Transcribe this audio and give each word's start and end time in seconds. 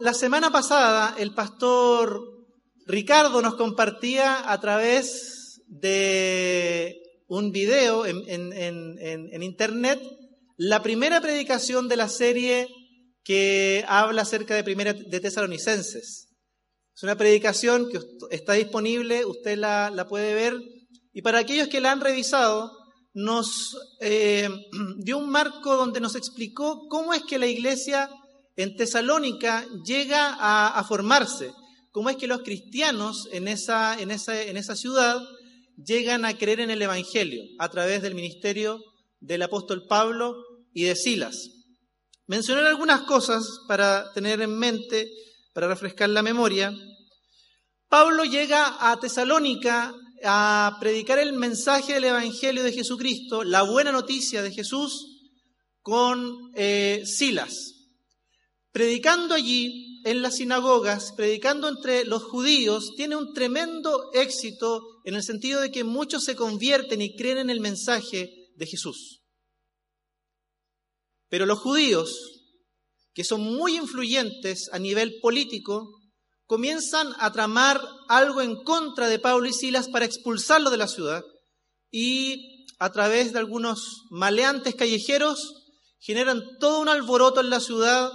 La 0.00 0.14
semana 0.14 0.50
pasada 0.50 1.14
el 1.18 1.34
pastor 1.34 2.26
Ricardo 2.86 3.42
nos 3.42 3.56
compartía 3.56 4.50
a 4.50 4.58
través 4.58 5.60
de 5.66 7.02
un 7.28 7.52
video 7.52 8.06
en, 8.06 9.42
internet 9.42 10.00
la 10.56 10.82
primera 10.82 11.20
predicación 11.20 11.86
de 11.86 11.98
la 11.98 12.08
serie 12.08 12.66
que 13.22 13.84
habla 13.86 14.22
acerca 14.22 14.54
de 14.54 14.64
primera 14.64 14.94
de 14.94 15.20
Tesalonicenses. 15.20 16.30
Es 16.96 17.02
una 17.02 17.18
predicación 17.18 17.90
que 17.90 18.00
está 18.30 18.54
disponible, 18.54 19.26
usted 19.26 19.58
la, 19.58 19.90
la 19.90 20.08
puede 20.08 20.32
ver, 20.32 20.58
y 21.12 21.20
para 21.20 21.40
aquellos 21.40 21.68
que 21.68 21.82
la 21.82 21.92
han 21.92 22.00
revisado, 22.00 22.72
nos 23.12 23.76
eh, 24.00 24.48
dio 24.96 25.18
un 25.18 25.28
marco 25.28 25.76
donde 25.76 26.00
nos 26.00 26.14
explicó 26.14 26.88
cómo 26.88 27.12
es 27.12 27.22
que 27.24 27.38
la 27.38 27.46
iglesia 27.46 28.08
en 28.62 28.76
Tesalónica 28.76 29.66
llega 29.84 30.36
a, 30.38 30.84
formarse, 30.84 31.52
cómo 31.92 32.10
es 32.10 32.16
que 32.16 32.26
los 32.26 32.42
cristianos 32.42 33.28
en 33.32 33.48
esa, 33.48 33.96
ciudad 34.76 35.22
llegan 35.76 36.24
a 36.24 36.36
creer 36.36 36.60
en 36.60 36.70
el 36.70 36.82
Evangelio 36.82 37.42
a 37.58 37.68
través 37.68 38.02
del 38.02 38.14
ministerio 38.14 38.82
del 39.20 39.42
apóstol 39.42 39.86
Pablo 39.88 40.36
y 40.72 40.84
de 40.84 40.96
Silas. 40.96 41.50
Mencionar 42.26 42.66
algunas 42.66 43.02
cosas 43.02 43.44
para 43.66 44.12
tener 44.12 44.40
en 44.40 44.56
mente, 44.56 45.10
para 45.52 45.68
refrescar 45.68 46.08
la 46.10 46.22
memoria. 46.22 46.72
Pablo 47.88 48.24
llega 48.24 48.90
a 48.90 48.98
Tesalónica 49.00 49.92
a 50.24 50.76
predicar 50.80 51.18
el 51.18 51.32
mensaje 51.32 51.94
del 51.94 52.04
Evangelio 52.04 52.62
de 52.62 52.72
Jesucristo, 52.72 53.42
la 53.42 53.62
buena 53.62 53.90
noticia 53.90 54.42
de 54.42 54.52
Jesús, 54.52 55.06
con 55.82 56.52
eh, 56.54 57.02
Silas 57.04 57.79
predicando 58.72 59.34
allí 59.34 60.00
en 60.04 60.22
las 60.22 60.36
sinagogas, 60.36 61.12
predicando 61.12 61.68
entre 61.68 62.04
los 62.04 62.22
judíos, 62.22 62.92
tiene 62.96 63.16
un 63.16 63.34
tremendo 63.34 64.10
éxito 64.14 64.82
en 65.04 65.14
el 65.14 65.22
sentido 65.22 65.60
de 65.60 65.70
que 65.70 65.84
muchos 65.84 66.24
se 66.24 66.36
convierten 66.36 67.02
y 67.02 67.16
creen 67.16 67.38
en 67.38 67.50
el 67.50 67.60
mensaje 67.60 68.50
de 68.54 68.66
Jesús. 68.66 69.20
Pero 71.28 71.46
los 71.46 71.58
judíos, 71.58 72.42
que 73.12 73.24
son 73.24 73.42
muy 73.42 73.76
influyentes 73.76 74.70
a 74.72 74.78
nivel 74.78 75.20
político, 75.20 76.00
comienzan 76.46 77.14
a 77.18 77.30
tramar 77.32 77.80
algo 78.08 78.40
en 78.40 78.56
contra 78.64 79.08
de 79.08 79.18
Pablo 79.18 79.46
y 79.46 79.52
Silas 79.52 79.88
para 79.88 80.04
expulsarlo 80.04 80.70
de 80.70 80.76
la 80.76 80.88
ciudad 80.88 81.22
y 81.92 82.66
a 82.78 82.90
través 82.90 83.32
de 83.32 83.38
algunos 83.38 84.04
maleantes 84.10 84.74
callejeros 84.74 85.54
generan 86.00 86.42
todo 86.58 86.80
un 86.80 86.88
alboroto 86.88 87.40
en 87.40 87.50
la 87.50 87.60
ciudad 87.60 88.10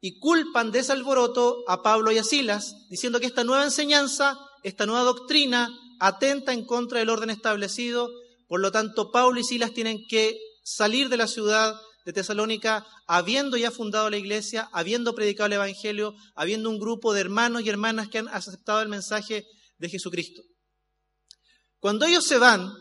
y 0.00 0.18
culpan 0.18 0.70
de 0.70 0.80
ese 0.80 0.92
alboroto 0.92 1.64
a 1.66 1.82
Pablo 1.82 2.12
y 2.12 2.18
a 2.18 2.24
Silas, 2.24 2.74
diciendo 2.88 3.20
que 3.20 3.26
esta 3.26 3.44
nueva 3.44 3.64
enseñanza, 3.64 4.38
esta 4.62 4.86
nueva 4.86 5.02
doctrina, 5.02 5.68
atenta 5.98 6.52
en 6.52 6.64
contra 6.64 7.00
del 7.00 7.10
orden 7.10 7.30
establecido. 7.30 8.10
Por 8.46 8.60
lo 8.60 8.70
tanto, 8.70 9.10
Pablo 9.10 9.40
y 9.40 9.44
Silas 9.44 9.72
tienen 9.72 10.06
que 10.08 10.38
salir 10.62 11.08
de 11.08 11.16
la 11.16 11.26
ciudad 11.26 11.74
de 12.04 12.12
Tesalónica, 12.12 12.86
habiendo 13.06 13.56
ya 13.56 13.70
fundado 13.70 14.08
la 14.08 14.16
iglesia, 14.16 14.68
habiendo 14.72 15.14
predicado 15.14 15.48
el 15.48 15.54
Evangelio, 15.54 16.14
habiendo 16.34 16.70
un 16.70 16.78
grupo 16.78 17.12
de 17.12 17.20
hermanos 17.20 17.62
y 17.62 17.68
hermanas 17.68 18.08
que 18.08 18.18
han 18.18 18.28
aceptado 18.28 18.80
el 18.80 18.88
mensaje 18.88 19.44
de 19.78 19.88
Jesucristo. 19.88 20.42
Cuando 21.80 22.06
ellos 22.06 22.24
se 22.24 22.38
van, 22.38 22.72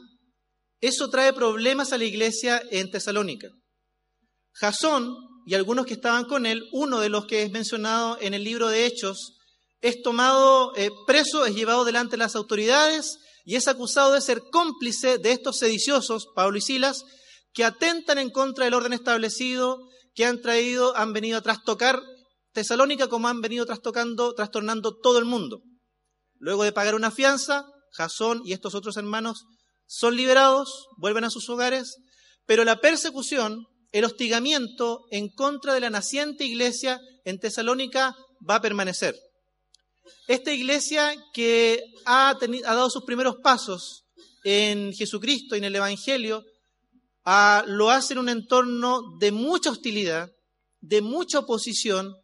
eso 0.79 1.09
trae 1.09 1.33
problemas 1.33 1.91
a 1.91 1.97
la 1.97 2.05
iglesia 2.05 2.61
en 2.71 2.89
Tesalónica. 2.89 3.49
Jasón, 4.53 5.15
y 5.47 5.55
algunos 5.55 5.85
que 5.85 5.93
estaban 5.93 6.25
con 6.25 6.45
él, 6.45 6.67
uno 6.73 6.99
de 6.99 7.07
los 7.07 7.25
que 7.25 7.41
es 7.41 7.51
mencionado 7.51 8.17
en 8.19 8.33
el 8.33 8.43
libro 8.43 8.67
de 8.67 8.85
Hechos, 8.85 9.37
es 9.79 10.01
tomado 10.01 10.75
eh, 10.75 10.89
preso, 11.05 11.45
es 11.45 11.55
llevado 11.55 11.85
delante 11.85 12.11
de 12.11 12.17
las 12.17 12.35
autoridades 12.35 13.17
y 13.45 13.55
es 13.55 13.69
acusado 13.69 14.11
de 14.11 14.19
ser 14.19 14.41
cómplice 14.51 15.19
de 15.19 15.31
estos 15.31 15.59
sediciosos, 15.59 16.27
Pablo 16.35 16.57
y 16.57 16.61
Silas, 16.61 17.05
que 17.53 17.63
atentan 17.63 18.17
en 18.17 18.29
contra 18.29 18.65
del 18.65 18.73
orden 18.73 18.91
establecido, 18.91 19.79
que 20.13 20.25
han 20.25 20.41
traído, 20.41 20.97
han 20.97 21.13
venido 21.13 21.37
a 21.37 21.41
trastocar 21.41 22.01
Tesalónica 22.51 23.07
como 23.07 23.29
han 23.29 23.39
venido 23.39 23.65
trastocando, 23.65 24.33
trastornando 24.33 24.97
todo 24.97 25.17
el 25.17 25.23
mundo. 25.25 25.61
Luego 26.39 26.65
de 26.65 26.73
pagar 26.73 26.93
una 26.93 27.09
fianza, 27.09 27.65
Jasón 27.93 28.41
y 28.43 28.51
estos 28.51 28.75
otros 28.75 28.97
hermanos 28.97 29.45
son 29.85 30.17
liberados, 30.17 30.87
vuelven 30.97 31.23
a 31.23 31.29
sus 31.29 31.47
hogares, 31.47 31.95
pero 32.45 32.65
la 32.65 32.81
persecución 32.81 33.65
el 33.97 34.05
hostigamiento 34.05 35.05
en 35.09 35.29
contra 35.29 35.73
de 35.73 35.79
la 35.79 35.89
naciente 35.89 36.45
iglesia 36.45 37.01
en 37.25 37.39
Tesalónica 37.39 38.15
va 38.47 38.55
a 38.55 38.61
permanecer. 38.61 39.19
Esta 40.27 40.53
iglesia 40.53 41.15
que 41.33 41.83
ha, 42.05 42.37
dado 42.63 42.91
sus 42.91 43.05
primeros 43.05 43.37
pasos 43.37 44.03
en 44.43 44.93
Jesucristo 44.93 45.55
y 45.55 45.59
en 45.59 45.63
el 45.63 45.75
Evangelio, 45.75 46.43
lo 47.65 47.89
hace 47.89 48.13
en 48.13 48.19
un 48.19 48.29
entorno 48.29 49.01
de 49.19 49.31
mucha 49.31 49.71
hostilidad, 49.71 50.29
de 50.79 51.01
mucha 51.01 51.39
oposición, 51.39 52.15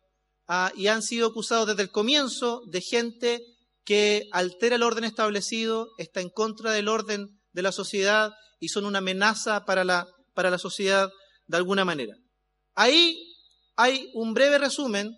y 0.75 0.87
han 0.87 1.01
sido 1.01 1.29
acusados 1.29 1.65
desde 1.65 1.81
el 1.81 1.89
comienzo 1.89 2.61
de 2.67 2.81
gente 2.81 3.43
que 3.83 4.27
altera 4.31 4.75
el 4.75 4.83
orden 4.83 5.05
establecido, 5.05 5.89
está 5.97 6.21
en 6.21 6.29
contra 6.29 6.71
del 6.71 6.87
orden 6.87 7.41
de 7.51 7.61
la 7.63 7.71
sociedad 7.71 8.31
y 8.59 8.69
son 8.69 8.85
una 8.85 8.99
amenaza 8.99 9.65
para 9.65 9.83
la, 9.83 10.07
para 10.35 10.51
la 10.51 10.59
sociedad 10.59 11.09
de 11.47 11.57
alguna 11.57 11.85
manera. 11.85 12.15
Ahí 12.75 13.35
hay 13.75 14.09
un 14.13 14.33
breve 14.33 14.57
resumen 14.57 15.17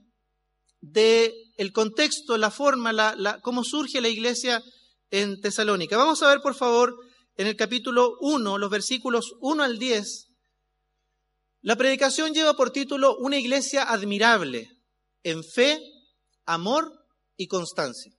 de 0.82 1.34
el 1.58 1.72
contexto, 1.72 2.38
la 2.38 2.52
forma, 2.52 2.94
la, 2.94 3.40
cómo 3.42 3.64
surge 3.64 4.02
la 4.02 4.10
iglesia 4.10 4.64
en 5.12 5.40
Tesalónica. 5.42 5.98
Vamos 5.98 6.22
a 6.22 6.28
ver, 6.28 6.42
por 6.42 6.56
favor, 6.56 6.96
en 7.38 7.48
el 7.48 7.56
capítulo 7.56 8.18
1, 8.22 8.58
los 8.58 8.70
versículos 8.70 9.34
1 9.40 9.64
al 9.64 9.80
10. 9.80 10.28
La 11.62 11.76
predicación 11.76 12.34
lleva 12.34 12.56
por 12.56 12.72
título 12.72 13.18
Una 13.18 13.38
iglesia 13.38 13.84
admirable 13.84 14.70
en 15.24 15.44
fe, 15.44 15.82
amor 16.46 16.94
y 17.38 17.48
constancia. 17.48 18.14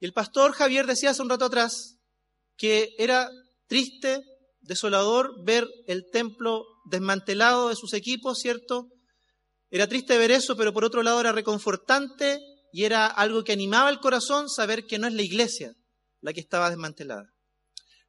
Y 0.00 0.06
el 0.06 0.12
pastor 0.12 0.52
Javier 0.52 0.86
decía 0.86 1.10
hace 1.10 1.22
un 1.22 1.28
rato 1.28 1.44
atrás 1.44 1.98
que 2.56 2.94
era 2.98 3.30
triste, 3.66 4.22
desolador 4.60 5.44
ver 5.44 5.68
el 5.86 6.10
templo 6.10 6.64
desmantelado 6.86 7.68
de 7.68 7.76
sus 7.76 7.92
equipos, 7.92 8.38
¿cierto? 8.38 8.88
Era 9.70 9.88
triste 9.88 10.16
ver 10.18 10.30
eso, 10.30 10.56
pero 10.56 10.72
por 10.72 10.84
otro 10.84 11.02
lado 11.02 11.20
era 11.20 11.32
reconfortante 11.32 12.38
y 12.72 12.84
era 12.84 13.06
algo 13.06 13.44
que 13.44 13.52
animaba 13.52 13.90
el 13.90 14.00
corazón 14.00 14.48
saber 14.48 14.86
que 14.86 14.98
no 14.98 15.06
es 15.06 15.14
la 15.14 15.22
iglesia 15.22 15.74
la 16.20 16.32
que 16.32 16.40
estaba 16.40 16.70
desmantelada. 16.70 17.32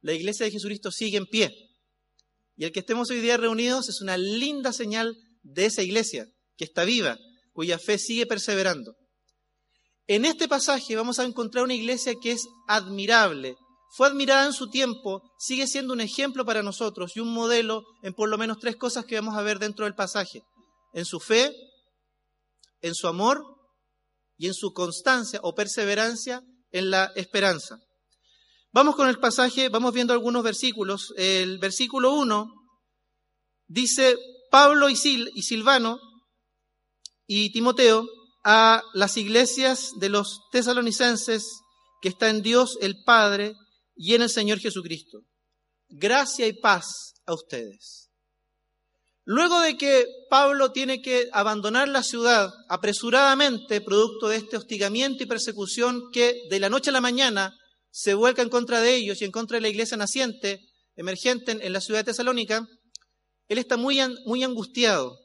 La 0.00 0.12
iglesia 0.12 0.46
de 0.46 0.52
Jesucristo 0.52 0.90
sigue 0.90 1.18
en 1.18 1.26
pie. 1.26 1.52
Y 2.56 2.64
el 2.64 2.72
que 2.72 2.80
estemos 2.80 3.10
hoy 3.10 3.20
día 3.20 3.36
reunidos 3.36 3.88
es 3.88 4.00
una 4.00 4.16
linda 4.16 4.72
señal 4.72 5.16
de 5.42 5.66
esa 5.66 5.82
iglesia 5.82 6.26
que 6.56 6.64
está 6.64 6.84
viva, 6.84 7.18
cuya 7.52 7.78
fe 7.78 7.98
sigue 7.98 8.26
perseverando. 8.26 8.96
En 10.06 10.24
este 10.24 10.48
pasaje 10.48 10.96
vamos 10.96 11.18
a 11.18 11.24
encontrar 11.24 11.64
una 11.64 11.74
iglesia 11.74 12.14
que 12.20 12.32
es 12.32 12.46
admirable, 12.66 13.56
fue 13.90 14.06
admirada 14.06 14.46
en 14.46 14.52
su 14.52 14.68
tiempo, 14.68 15.22
sigue 15.38 15.66
siendo 15.66 15.92
un 15.92 16.00
ejemplo 16.00 16.44
para 16.44 16.62
nosotros 16.62 17.16
y 17.16 17.20
un 17.20 17.32
modelo 17.32 17.82
en 18.02 18.12
por 18.12 18.28
lo 18.28 18.38
menos 18.38 18.58
tres 18.60 18.76
cosas 18.76 19.04
que 19.04 19.16
vamos 19.16 19.36
a 19.36 19.42
ver 19.42 19.58
dentro 19.58 19.84
del 19.84 19.94
pasaje. 19.94 20.42
En 20.92 21.04
su 21.04 21.20
fe, 21.20 21.54
en 22.80 22.94
su 22.94 23.08
amor 23.08 23.42
y 24.36 24.46
en 24.46 24.54
su 24.54 24.72
constancia 24.72 25.40
o 25.42 25.54
perseverancia 25.54 26.42
en 26.70 26.90
la 26.90 27.12
esperanza. 27.16 27.78
Vamos 28.72 28.96
con 28.96 29.08
el 29.08 29.18
pasaje, 29.18 29.70
vamos 29.70 29.94
viendo 29.94 30.12
algunos 30.12 30.42
versículos. 30.42 31.12
El 31.16 31.58
versículo 31.58 32.12
1 32.12 32.46
dice 33.66 34.16
Pablo 34.50 34.90
y, 34.90 34.94
y 35.34 35.42
Silvano 35.42 35.98
y 37.26 37.50
Timoteo 37.52 38.06
a 38.44 38.82
las 38.92 39.16
iglesias 39.16 39.92
de 39.96 40.10
los 40.10 40.40
tesalonicenses 40.52 41.60
que 42.00 42.08
está 42.08 42.28
en 42.30 42.42
Dios 42.42 42.78
el 42.80 43.02
Padre 43.04 43.54
y 43.98 44.14
en 44.14 44.22
el 44.22 44.30
Señor 44.30 44.60
Jesucristo. 44.60 45.24
Gracia 45.88 46.46
y 46.46 46.52
paz 46.52 47.14
a 47.26 47.34
ustedes. 47.34 48.08
Luego 49.24 49.60
de 49.60 49.76
que 49.76 50.06
Pablo 50.30 50.72
tiene 50.72 51.02
que 51.02 51.28
abandonar 51.32 51.88
la 51.88 52.02
ciudad 52.02 52.50
apresuradamente, 52.70 53.82
producto 53.82 54.28
de 54.28 54.36
este 54.36 54.56
hostigamiento 54.56 55.22
y 55.22 55.26
persecución 55.26 56.10
que 56.12 56.44
de 56.48 56.60
la 56.60 56.70
noche 56.70 56.90
a 56.90 56.94
la 56.94 57.02
mañana 57.02 57.54
se 57.90 58.14
vuelca 58.14 58.40
en 58.40 58.48
contra 58.48 58.80
de 58.80 58.94
ellos 58.94 59.20
y 59.20 59.26
en 59.26 59.32
contra 59.32 59.56
de 59.56 59.62
la 59.62 59.68
iglesia 59.68 59.96
naciente, 59.96 60.60
emergente 60.96 61.58
en, 61.60 61.72
la 61.72 61.80
ciudad 61.80 62.00
de 62.00 62.04
Tesalónica, 62.04 62.66
él 63.48 63.58
está 63.58 63.76
muy, 63.76 63.98
muy 64.24 64.44
angustiado, 64.44 65.18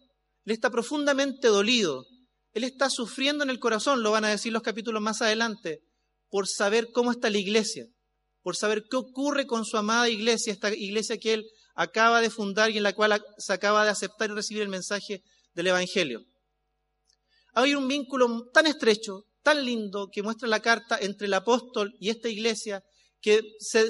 él 0.46 0.54
está 0.54 0.70
profundamente 0.70 1.48
dolido, 1.48 2.06
él 2.54 2.64
está 2.64 2.90
sufriendo 2.90 3.44
en 3.44 3.50
el 3.50 3.60
corazón, 3.60 4.04
lo 4.04 4.12
van 4.12 4.26
a 4.26 4.30
decir 4.30 4.52
los 4.52 4.64
capítulos 4.64 5.02
más 5.02 5.22
adelante, 5.22 5.82
por 6.30 6.48
saber 6.48 6.90
cómo 6.92 7.12
está 7.12 7.30
la 7.30 7.38
iglesia, 7.38 7.86
por 8.44 8.58
saber 8.58 8.84
qué 8.90 8.98
ocurre 8.98 9.48
con 9.48 9.66
su 9.66 9.78
amada 9.78 10.10
iglesia, 10.10 10.54
esta 10.54 10.72
iglesia 10.74 11.18
que 11.18 11.34
él 11.34 11.46
acaba 11.76 12.22
de 12.22 12.30
fundar 12.30 12.70
y 12.70 12.78
en 12.78 12.84
la 12.84 12.94
cual 12.94 13.24
se 13.38 13.54
acaba 13.54 13.84
de 13.86 13.90
aceptar 13.90 14.30
y 14.30 14.34
recibir 14.34 14.62
el 14.62 14.70
mensaje 14.70 15.24
del 15.54 15.68
Evangelio. 15.68 16.22
Hay 17.54 17.74
un 17.74 17.88
vínculo 17.88 18.50
tan 18.54 18.68
estrecho, 18.68 19.24
tan 19.42 19.66
lindo, 19.66 20.10
que 20.12 20.22
muestra 20.22 20.48
la 20.48 20.60
carta 20.60 20.98
entre 21.00 21.28
el 21.28 21.34
apóstol 21.34 21.96
y 22.00 22.10
esta 22.10 22.28
iglesia, 22.28 22.84
que 23.22 23.42
se, 23.60 23.88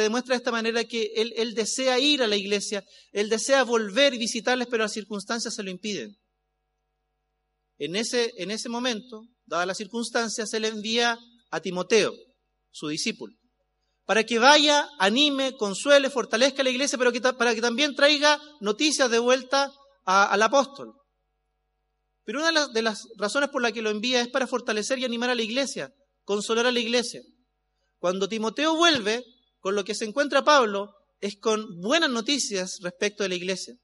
demuestra 0.00 0.34
de 0.34 0.38
esta 0.38 0.52
manera 0.52 0.84
que 0.84 1.10
él, 1.16 1.32
él, 1.36 1.54
desea 1.54 1.98
ir 1.98 2.22
a 2.22 2.28
la 2.28 2.36
iglesia, 2.36 2.84
él 3.10 3.28
desea 3.28 3.64
volver 3.64 4.14
y 4.14 4.18
visitarles, 4.18 4.68
pero 4.70 4.84
las 4.84 4.92
circunstancias 4.92 5.54
se 5.54 5.62
lo 5.64 5.70
impiden. 5.70 6.16
En 7.78 7.96
ese, 7.96 8.32
en 8.36 8.52
ese 8.52 8.68
momento, 8.68 9.22
dadas 9.44 9.66
las 9.66 9.76
circunstancias, 9.76 10.48
se 10.48 10.60
le 10.60 10.68
envía 10.68 11.18
a 11.50 11.60
Timoteo, 11.60 12.14
su 12.70 12.88
discípulo 12.88 13.34
para 14.06 14.24
que 14.24 14.38
vaya, 14.38 14.88
anime, 14.98 15.56
consuele, 15.56 16.08
fortalezca 16.10 16.62
a 16.62 16.64
la 16.64 16.70
iglesia, 16.70 16.96
pero 16.96 17.12
para 17.36 17.54
que 17.54 17.60
también 17.60 17.94
traiga 17.94 18.40
noticias 18.60 19.10
de 19.10 19.18
vuelta 19.18 19.72
al 20.04 20.42
apóstol. 20.42 20.94
Pero 22.24 22.40
una 22.40 22.68
de 22.68 22.82
las, 22.82 23.08
razones 23.16 23.50
por 23.50 23.62
las 23.62 23.72
que 23.72 23.82
lo 23.82 23.90
envía 23.90 24.20
es 24.20 24.28
para 24.28 24.46
fortalecer 24.46 24.98
y 25.00 25.04
animar 25.04 25.30
a 25.30 25.34
la 25.34 25.42
iglesia, 25.42 25.92
consolar 26.24 26.66
a 26.66 26.72
la 26.72 26.78
iglesia. 26.78 27.20
Cuando 27.98 28.28
Timoteo 28.28 28.76
vuelve, 28.76 29.24
con 29.58 29.74
lo 29.74 29.84
que 29.84 29.94
se 29.94 30.04
encuentra 30.04 30.44
Pablo, 30.44 30.94
es 31.20 31.36
con 31.36 31.80
buenas 31.80 32.10
noticias 32.10 32.78
respecto 32.82 33.24
de 33.24 33.30
la 33.30 33.34
iglesia. 33.34 33.74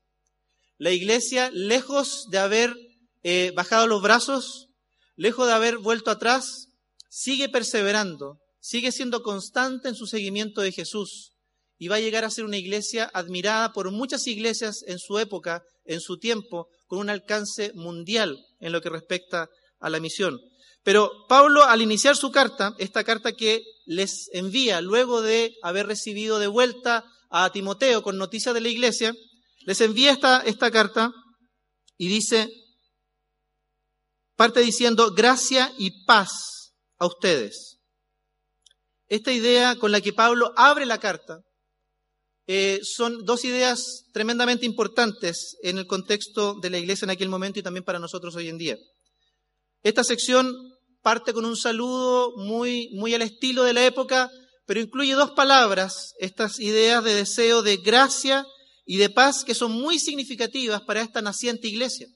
La 0.78 0.92
iglesia, 0.92 1.50
lejos 1.52 2.28
de 2.30 2.38
haber 2.38 2.76
eh, 3.24 3.52
bajado 3.56 3.88
los 3.88 4.02
brazos, 4.02 4.68
lejos 5.16 5.48
de 5.48 5.52
haber 5.52 5.78
vuelto 5.78 6.12
atrás, 6.12 6.68
sigue 7.08 7.48
perseverando, 7.48 8.41
sigue 8.62 8.92
siendo 8.92 9.22
constante 9.22 9.88
en 9.88 9.96
su 9.96 10.06
seguimiento 10.06 10.60
de 10.60 10.72
Jesús 10.72 11.32
y 11.78 11.88
va 11.88 11.96
a 11.96 12.00
llegar 12.00 12.24
a 12.24 12.30
ser 12.30 12.44
una 12.44 12.56
iglesia 12.56 13.10
admirada 13.12 13.72
por 13.72 13.90
muchas 13.90 14.26
iglesias 14.28 14.84
en 14.86 15.00
su 15.00 15.18
época, 15.18 15.64
en 15.84 16.00
su 16.00 16.18
tiempo, 16.18 16.68
con 16.86 17.00
un 17.00 17.10
alcance 17.10 17.72
mundial 17.74 18.38
en 18.60 18.70
lo 18.70 18.80
que 18.80 18.88
respecta 18.88 19.48
a 19.80 19.90
la 19.90 19.98
misión. 19.98 20.40
Pero 20.84 21.10
Pablo, 21.28 21.64
al 21.64 21.82
iniciar 21.82 22.16
su 22.16 22.30
carta, 22.30 22.74
esta 22.78 23.02
carta 23.02 23.32
que 23.32 23.64
les 23.84 24.28
envía 24.32 24.80
luego 24.80 25.22
de 25.22 25.56
haber 25.62 25.88
recibido 25.88 26.38
de 26.38 26.46
vuelta 26.46 27.04
a 27.30 27.50
Timoteo 27.50 28.04
con 28.04 28.16
noticias 28.16 28.54
de 28.54 28.60
la 28.60 28.68
iglesia, 28.68 29.12
les 29.66 29.80
envía 29.80 30.12
esta, 30.12 30.40
esta 30.40 30.70
carta 30.70 31.12
y 31.96 32.06
dice, 32.06 32.48
parte 34.36 34.60
diciendo, 34.60 35.12
gracia 35.12 35.72
y 35.78 36.04
paz 36.04 36.74
a 36.98 37.06
ustedes 37.06 37.81
esta 39.14 39.30
idea 39.30 39.76
con 39.76 39.92
la 39.92 40.00
que 40.00 40.14
Pablo 40.14 40.54
abre 40.56 40.86
la 40.86 40.98
carta 40.98 41.42
eh, 42.46 42.80
son 42.82 43.26
dos 43.26 43.44
ideas 43.44 44.06
tremendamente 44.14 44.64
importantes 44.64 45.58
en 45.62 45.76
el 45.76 45.86
contexto 45.86 46.54
de 46.62 46.70
la 46.70 46.78
iglesia 46.78 47.04
en 47.04 47.10
aquel 47.10 47.28
momento 47.28 47.58
y 47.58 47.62
también 47.62 47.84
para 47.84 47.98
nosotros 47.98 48.34
hoy 48.36 48.48
en 48.48 48.56
día. 48.56 48.78
Esta 49.82 50.02
sección 50.02 50.50
parte 51.02 51.34
con 51.34 51.44
un 51.44 51.58
saludo 51.58 52.32
muy, 52.38 52.88
muy 52.94 53.12
al 53.12 53.20
estilo 53.20 53.64
de 53.64 53.74
la 53.74 53.84
época, 53.84 54.30
pero 54.64 54.80
incluye 54.80 55.12
dos 55.12 55.32
palabras, 55.32 56.14
estas 56.18 56.58
ideas 56.58 57.04
de 57.04 57.14
deseo 57.14 57.62
de 57.62 57.76
gracia 57.76 58.46
y 58.86 58.96
de 58.96 59.10
paz 59.10 59.44
que 59.44 59.54
son 59.54 59.72
muy 59.72 59.98
significativas 59.98 60.80
para 60.86 61.02
esta 61.02 61.20
naciente 61.20 61.68
iglesia. 61.68 62.06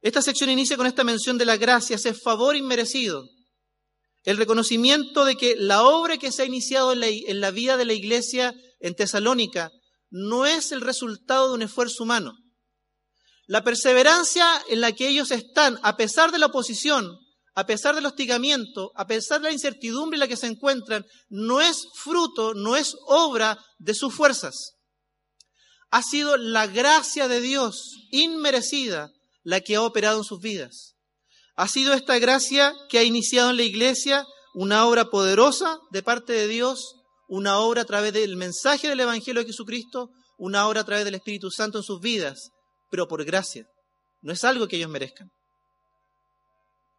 Esta 0.00 0.22
sección 0.22 0.48
inicia 0.48 0.76
con 0.76 0.86
esta 0.86 1.02
mención 1.02 1.36
de 1.38 1.44
la 1.44 1.56
gracia, 1.56 1.96
ese 1.96 2.14
favor 2.14 2.54
inmerecido, 2.54 3.28
el 4.26 4.36
reconocimiento 4.36 5.24
de 5.24 5.36
que 5.36 5.54
la 5.56 5.84
obra 5.84 6.18
que 6.18 6.32
se 6.32 6.42
ha 6.42 6.46
iniciado 6.46 6.92
en 6.92 7.40
la, 7.40 7.50
vida 7.52 7.76
de 7.76 7.84
la 7.84 7.92
iglesia 7.92 8.54
en 8.80 8.96
Tesalónica 8.96 9.70
no 10.10 10.46
es 10.46 10.72
el 10.72 10.80
resultado 10.80 11.48
de 11.48 11.54
un 11.54 11.62
esfuerzo 11.62 12.02
humano. 12.02 12.36
La 13.46 13.62
perseverancia 13.62 14.44
en 14.68 14.80
la 14.80 14.90
que 14.90 15.06
ellos 15.06 15.30
están, 15.30 15.78
a 15.84 15.96
pesar 15.96 16.32
de 16.32 16.40
la 16.40 16.46
oposición, 16.46 17.16
a 17.54 17.66
pesar 17.66 17.94
del 17.94 18.04
hostigamiento, 18.04 18.90
a 18.96 19.06
pesar 19.06 19.40
de 19.40 19.46
la 19.46 19.52
incertidumbre 19.52 20.16
en 20.16 20.20
la 20.20 20.28
que 20.28 20.36
se 20.36 20.48
encuentran, 20.48 21.06
no 21.28 21.60
es 21.60 21.86
fruto, 21.94 22.52
no 22.52 22.74
es 22.74 22.96
obra 23.06 23.64
de 23.78 23.94
sus 23.94 24.12
fuerzas. 24.12 24.74
Ha 25.90 26.02
sido 26.02 26.36
la 26.36 26.66
gracia 26.66 27.28
de 27.28 27.40
Dios 27.40 27.94
inmerecida 28.10 29.12
la 29.44 29.60
que 29.60 29.76
ha 29.76 29.82
operado 29.82 30.18
en 30.18 30.24
sus 30.24 30.40
vidas. 30.40 30.95
Ha 31.56 31.68
sido 31.68 31.94
esta 31.94 32.18
gracia 32.18 32.74
que 32.88 32.98
ha 32.98 33.02
iniciado 33.02 33.50
en 33.50 33.56
la 33.56 33.62
iglesia 33.62 34.26
una 34.54 34.86
obra 34.86 35.06
poderosa 35.06 35.78
de 35.90 36.02
parte 36.02 36.34
de 36.34 36.48
Dios, 36.48 36.96
una 37.28 37.58
obra 37.58 37.82
a 37.82 37.86
través 37.86 38.12
del 38.12 38.36
mensaje 38.36 38.88
del 38.88 39.00
Evangelio 39.00 39.40
de 39.40 39.48
Jesucristo, 39.48 40.10
una 40.38 40.68
obra 40.68 40.82
a 40.82 40.84
través 40.84 41.04
del 41.06 41.14
Espíritu 41.14 41.50
Santo 41.50 41.78
en 41.78 41.84
sus 41.84 42.00
vidas, 42.00 42.50
pero 42.90 43.08
por 43.08 43.24
gracia. 43.24 43.66
No 44.20 44.32
es 44.32 44.44
algo 44.44 44.68
que 44.68 44.76
ellos 44.76 44.90
merezcan. 44.90 45.30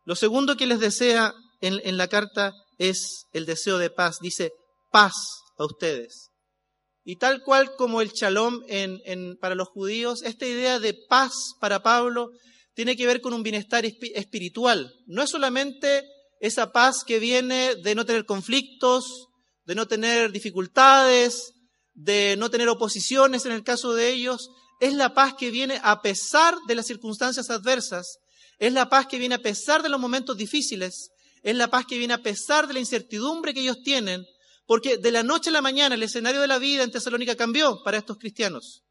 Lo 0.05 0.15
segundo 0.15 0.57
que 0.57 0.65
les 0.65 0.79
desea 0.79 1.33
en, 1.61 1.97
la 1.97 2.07
carta 2.07 2.53
es 2.77 3.25
el 3.33 3.45
deseo 3.45 3.77
de 3.77 3.89
paz. 3.89 4.17
Dice, 4.21 4.53
paz 4.91 5.13
a 5.57 5.65
ustedes. 5.65 6.29
Y 7.03 7.17
tal 7.17 7.43
cual 7.43 7.75
como 7.75 8.01
el 8.01 8.11
shalom 8.11 8.61
para 9.39 9.55
los 9.55 9.67
judíos, 9.67 10.23
esta 10.23 10.45
idea 10.45 10.79
de 10.79 10.95
paz 11.09 11.33
para 11.59 11.83
Pablo 11.83 12.29
tiene 12.77 12.95
que 12.95 13.07
ver 13.07 13.21
con 13.21 13.33
un 13.33 13.41
bienestar 13.41 13.85
espiritual. 13.85 14.93
No 15.07 15.23
es 15.23 15.31
solamente 15.31 16.07
esa 16.39 16.71
paz 16.71 17.03
que 17.03 17.17
viene 17.17 17.73
de 17.73 17.95
no 17.95 18.05
tener 18.05 18.23
conflictos, 18.27 19.29
de 19.65 19.73
no 19.73 19.87
tener 19.87 20.31
dificultades, 20.31 21.53
de 21.95 22.35
no 22.37 22.51
tener 22.51 22.69
oposiciones 22.69 23.47
en 23.47 23.53
el 23.53 23.63
caso 23.63 23.95
de 23.95 24.11
ellos. 24.11 24.51
Es 24.79 24.93
la 24.93 25.15
paz 25.15 25.33
que 25.33 25.49
viene 25.49 25.81
a 25.81 26.03
pesar 26.03 26.53
de 26.67 26.75
las 26.75 26.85
circunstancias 26.85 27.49
adversas. 27.49 28.19
Es 28.59 28.71
la 28.71 28.89
paz 28.89 29.07
que 29.07 29.17
viene 29.17 29.33
a 29.33 29.41
pesar 29.41 29.81
de 29.81 29.89
los 29.89 29.99
momentos 29.99 30.37
difíciles. 30.37 31.09
Es 31.41 31.55
la 31.55 31.71
paz 31.71 31.87
que 31.87 31.97
viene 31.97 32.13
a 32.13 32.21
pesar 32.21 32.67
de 32.67 32.75
la 32.75 32.79
incertidumbre 32.79 33.55
que 33.55 33.61
ellos 33.61 33.81
tienen. 33.83 34.23
Porque 34.67 34.97
de 34.97 35.09
la 35.09 35.23
noche 35.23 35.49
a 35.49 35.53
la 35.53 35.63
mañana 35.63 35.95
el 35.95 36.03
escenario 36.03 36.41
de 36.41 36.47
la 36.47 36.59
vida 36.59 36.83
en 36.83 36.91
Tesalónica 36.91 37.33
cambió 37.35 37.81
para 37.83 37.97
estos 37.97 38.19
cristianos 38.19 38.83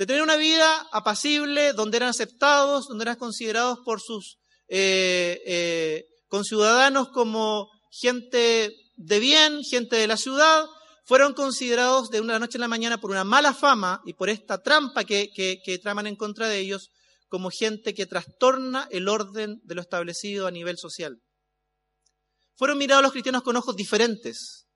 de 0.00 0.06
tener 0.06 0.22
una 0.22 0.36
vida 0.36 0.88
apacible, 0.92 1.74
donde 1.74 1.98
eran 1.98 2.08
aceptados, 2.08 2.88
donde 2.88 3.02
eran 3.02 3.16
considerados 3.16 3.80
por 3.84 4.00
sus 4.00 4.38
eh, 4.66 5.42
eh, 5.44 6.06
conciudadanos 6.26 7.10
como 7.10 7.68
gente 7.90 8.74
de 8.96 9.18
bien, 9.18 9.62
gente 9.62 9.96
de 9.96 10.06
la 10.06 10.16
ciudad, 10.16 10.64
fueron 11.04 11.34
considerados 11.34 12.08
de 12.08 12.22
una 12.22 12.38
noche 12.38 12.56
a 12.56 12.62
la 12.62 12.68
mañana 12.68 12.98
por 12.98 13.10
una 13.10 13.24
mala 13.24 13.52
fama 13.52 14.00
y 14.06 14.14
por 14.14 14.30
esta 14.30 14.62
trampa 14.62 15.04
que, 15.04 15.80
traman 15.82 16.06
en 16.06 16.16
contra 16.16 16.48
de 16.48 16.60
ellos 16.60 16.88
como 17.28 17.50
gente 17.50 17.92
que 17.92 18.06
trastorna 18.06 18.88
el 18.90 19.06
orden 19.06 19.60
de 19.64 19.74
lo 19.74 19.82
establecido 19.82 20.46
a 20.46 20.50
nivel 20.50 20.78
social. 20.78 21.20
Fueron 22.56 22.78
mirados 22.78 23.02
los 23.02 23.12
cristianos 23.12 23.42
con 23.42 23.54
ojos 23.54 23.76
diferentes 23.76 24.66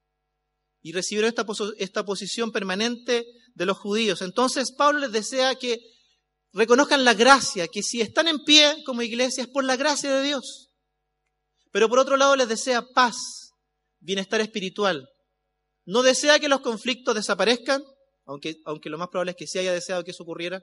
y 0.83 0.93
recibieron 0.93 1.33
esta 1.78 2.04
posición 2.04 2.52
permanente 2.52 3.25
de 3.55 3.67
los 3.67 3.79
judíos. 3.79 4.23
Entonces 4.23 4.73
Pablo 4.73 5.01
les 5.01 5.13
desea 5.13 5.55
que 5.55 5.81
reconozcan 6.53 7.05
la 7.05 7.15
gracia, 7.15 7.69
que 7.69 7.83
si 7.83 8.01
están 8.01 8.29
en 8.29 8.45
pie 8.45 8.83
como 8.85 9.03
iglesia 9.03 9.43
es 9.43 9.49
por 9.49 9.65
la 9.65 9.77
gracia 9.77 10.15
de 10.15 10.23
Dios. 10.23 10.71
Pero 11.73 11.89
por 11.89 11.99
otro 11.99 12.17
lado 12.17 12.37
les 12.37 12.49
desea 12.49 12.83
paz, 12.95 13.51
bienestar 14.01 14.41
espiritual. 14.41 15.09
No 15.87 16.03
desea 16.03 16.39
que 16.39 16.49
los 16.49 16.61
conflictos 16.61 17.15
desaparezcan, 17.15 17.83
aunque, 18.27 18.57
aunque 18.65 18.89
lo 18.89 18.99
más 18.99 19.09
probable 19.09 19.33
es 19.33 19.37
que 19.37 19.47
sí 19.47 19.59
haya 19.59 19.73
deseado 19.73 20.05
que 20.05 20.13
eso 20.13 20.23
ocurriera. 20.23 20.63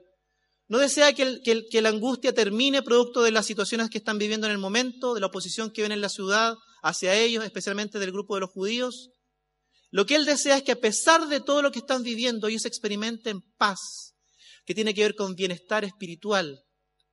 No 0.68 0.78
desea 0.78 1.12
que, 1.12 1.42
que 1.42 1.82
la 1.82 1.90
angustia 1.90 2.32
termine 2.32 2.82
producto 2.82 3.22
de 3.22 3.30
las 3.30 3.44
situaciones 3.44 3.90
que 3.90 3.98
están 3.98 4.18
viviendo 4.18 4.46
en 4.46 4.52
el 4.52 4.58
momento, 4.58 5.14
de 5.14 5.20
la 5.20 5.26
oposición 5.26 5.70
que 5.70 5.82
ven 5.82 5.92
en 5.92 6.00
la 6.00 6.08
ciudad 6.08 6.54
hacia 6.82 7.14
ellos, 7.14 7.44
especialmente 7.44 7.98
del 7.98 8.12
grupo 8.12 8.34
de 8.34 8.40
los 8.40 8.50
judíos. 8.50 9.10
Lo 9.92 10.06
que 10.06 10.14
Él 10.16 10.24
desea 10.24 10.56
es 10.56 10.62
que 10.62 10.72
a 10.72 10.80
pesar 10.80 11.28
de 11.28 11.40
todo 11.40 11.60
lo 11.60 11.70
que 11.70 11.80
están 11.80 12.02
viviendo, 12.02 12.48
ellos 12.48 12.64
experimenten 12.64 13.42
paz, 13.58 14.14
que 14.64 14.74
tiene 14.74 14.94
que 14.94 15.02
ver 15.02 15.14
con 15.14 15.34
bienestar 15.34 15.84
espiritual, 15.84 16.64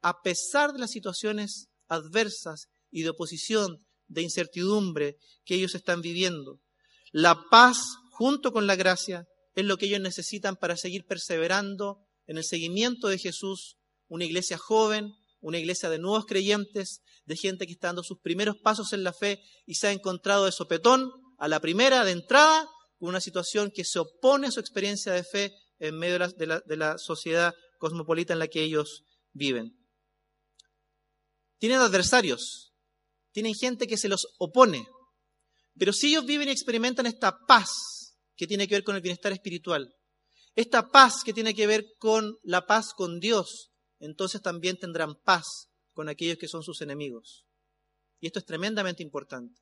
a 0.01 0.21
pesar 0.21 0.71
de 0.71 0.79
las 0.79 0.91
situaciones 0.91 1.67
adversas 1.89 2.69
y 2.89 3.03
de 3.03 3.09
oposición, 3.09 3.85
de 4.07 4.21
incertidumbre 4.21 5.17
que 5.43 5.55
ellos 5.55 5.75
están 5.75 6.01
viviendo. 6.01 6.61
La 7.11 7.49
paz 7.51 7.83
junto 8.11 8.53
con 8.53 8.65
la 8.65 8.77
gracia 8.77 9.27
es 9.55 9.65
lo 9.65 9.75
que 9.75 9.87
ellos 9.87 9.99
necesitan 9.99 10.55
para 10.55 10.77
seguir 10.77 11.05
perseverando 11.05 11.99
en 12.27 12.37
el 12.37 12.45
seguimiento 12.45 13.09
de 13.09 13.17
Jesús, 13.17 13.75
una 14.07 14.23
iglesia 14.23 14.57
joven, 14.57 15.11
una 15.41 15.57
iglesia 15.57 15.89
de 15.89 15.99
nuevos 15.99 16.25
creyentes, 16.25 17.01
de 17.25 17.35
gente 17.35 17.65
que 17.65 17.73
está 17.73 17.87
dando 17.87 18.03
sus 18.03 18.19
primeros 18.21 18.55
pasos 18.63 18.93
en 18.93 19.03
la 19.03 19.11
fe 19.11 19.43
y 19.65 19.75
se 19.75 19.87
ha 19.87 19.91
encontrado 19.91 20.45
de 20.45 20.53
sopetón 20.53 21.11
a 21.39 21.47
la 21.47 21.59
primera 21.59 22.03
de 22.03 22.11
entrada 22.11 22.69
una 22.99 23.21
situación 23.21 23.71
que 23.71 23.85
se 23.85 23.99
opone 23.99 24.47
a 24.47 24.51
su 24.51 24.59
experiencia 24.59 25.13
de 25.13 25.23
fe 25.23 25.53
en 25.79 25.97
medio 25.97 26.19
de 26.19 26.77
la 26.77 26.97
sociedad 26.97 27.53
cosmopolita 27.77 28.33
en 28.33 28.39
la 28.39 28.47
que 28.47 28.61
ellos 28.61 29.03
viven. 29.31 29.73
Tienen 31.57 31.79
adversarios, 31.79 32.73
tienen 33.31 33.55
gente 33.55 33.87
que 33.87 33.97
se 33.97 34.09
los 34.09 34.27
opone, 34.37 34.85
pero 35.77 35.93
si 35.93 36.07
ellos 36.07 36.25
viven 36.25 36.49
y 36.49 36.51
experimentan 36.51 37.05
esta 37.05 37.37
paz 37.47 38.17
que 38.35 38.47
tiene 38.47 38.67
que 38.67 38.75
ver 38.75 38.83
con 38.83 38.95
el 38.95 39.01
bienestar 39.01 39.31
espiritual, 39.31 39.93
esta 40.55 40.89
paz 40.89 41.23
que 41.23 41.33
tiene 41.33 41.53
que 41.53 41.67
ver 41.67 41.85
con 41.99 42.35
la 42.43 42.65
paz 42.65 42.93
con 42.93 43.19
Dios, 43.19 43.71
entonces 43.99 44.41
también 44.41 44.77
tendrán 44.77 45.15
paz 45.23 45.69
con 45.93 46.09
aquellos 46.09 46.37
que 46.37 46.49
son 46.49 46.63
sus 46.63 46.81
enemigos. 46.81 47.45
Y 48.19 48.27
esto 48.27 48.39
es 48.39 48.45
tremendamente 48.45 49.03
importante. 49.03 49.61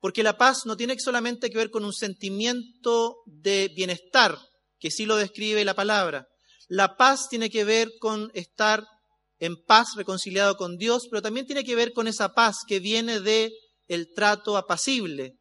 Porque 0.00 0.22
la 0.22 0.38
paz 0.38 0.64
no 0.64 0.76
tiene 0.76 0.98
solamente 0.98 1.50
que 1.50 1.58
ver 1.58 1.70
con 1.70 1.84
un 1.84 1.92
sentimiento 1.92 3.18
de 3.26 3.70
bienestar, 3.74 4.38
que 4.78 4.90
sí 4.90 5.04
lo 5.04 5.16
describe 5.16 5.64
la 5.64 5.74
palabra. 5.74 6.26
La 6.68 6.96
paz 6.96 7.28
tiene 7.28 7.50
que 7.50 7.64
ver 7.64 7.90
con 8.00 8.30
estar 8.34 8.86
en 9.38 9.62
paz 9.64 9.94
reconciliado 9.96 10.56
con 10.56 10.76
Dios, 10.76 11.06
pero 11.10 11.22
también 11.22 11.46
tiene 11.46 11.64
que 11.64 11.74
ver 11.74 11.92
con 11.92 12.06
esa 12.06 12.34
paz 12.34 12.58
que 12.66 12.78
viene 12.80 13.20
de 13.20 13.52
el 13.88 14.12
trato 14.14 14.56
apacible, 14.56 15.38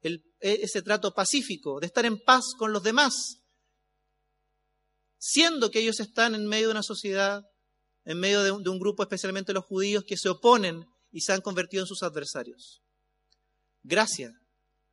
el, 0.00 0.22
ese 0.40 0.82
trato 0.82 1.12
pacífico, 1.12 1.80
de 1.80 1.86
estar 1.86 2.06
en 2.06 2.18
paz 2.18 2.54
con 2.56 2.72
los 2.72 2.82
demás, 2.82 3.42
siendo 5.18 5.70
que 5.70 5.80
ellos 5.80 6.00
están 6.00 6.34
en 6.34 6.46
medio 6.46 6.68
de 6.68 6.72
una 6.72 6.82
sociedad, 6.82 7.42
en 8.04 8.18
medio 8.18 8.42
de 8.42 8.70
un 8.70 8.78
grupo, 8.78 9.02
especialmente 9.02 9.52
los 9.52 9.66
judíos, 9.66 10.04
que 10.06 10.16
se 10.16 10.30
oponen 10.30 10.86
y 11.12 11.20
se 11.20 11.32
han 11.32 11.42
convertido 11.42 11.82
en 11.82 11.86
sus 11.86 12.02
adversarios. 12.02 12.80
Gracias 13.82 14.32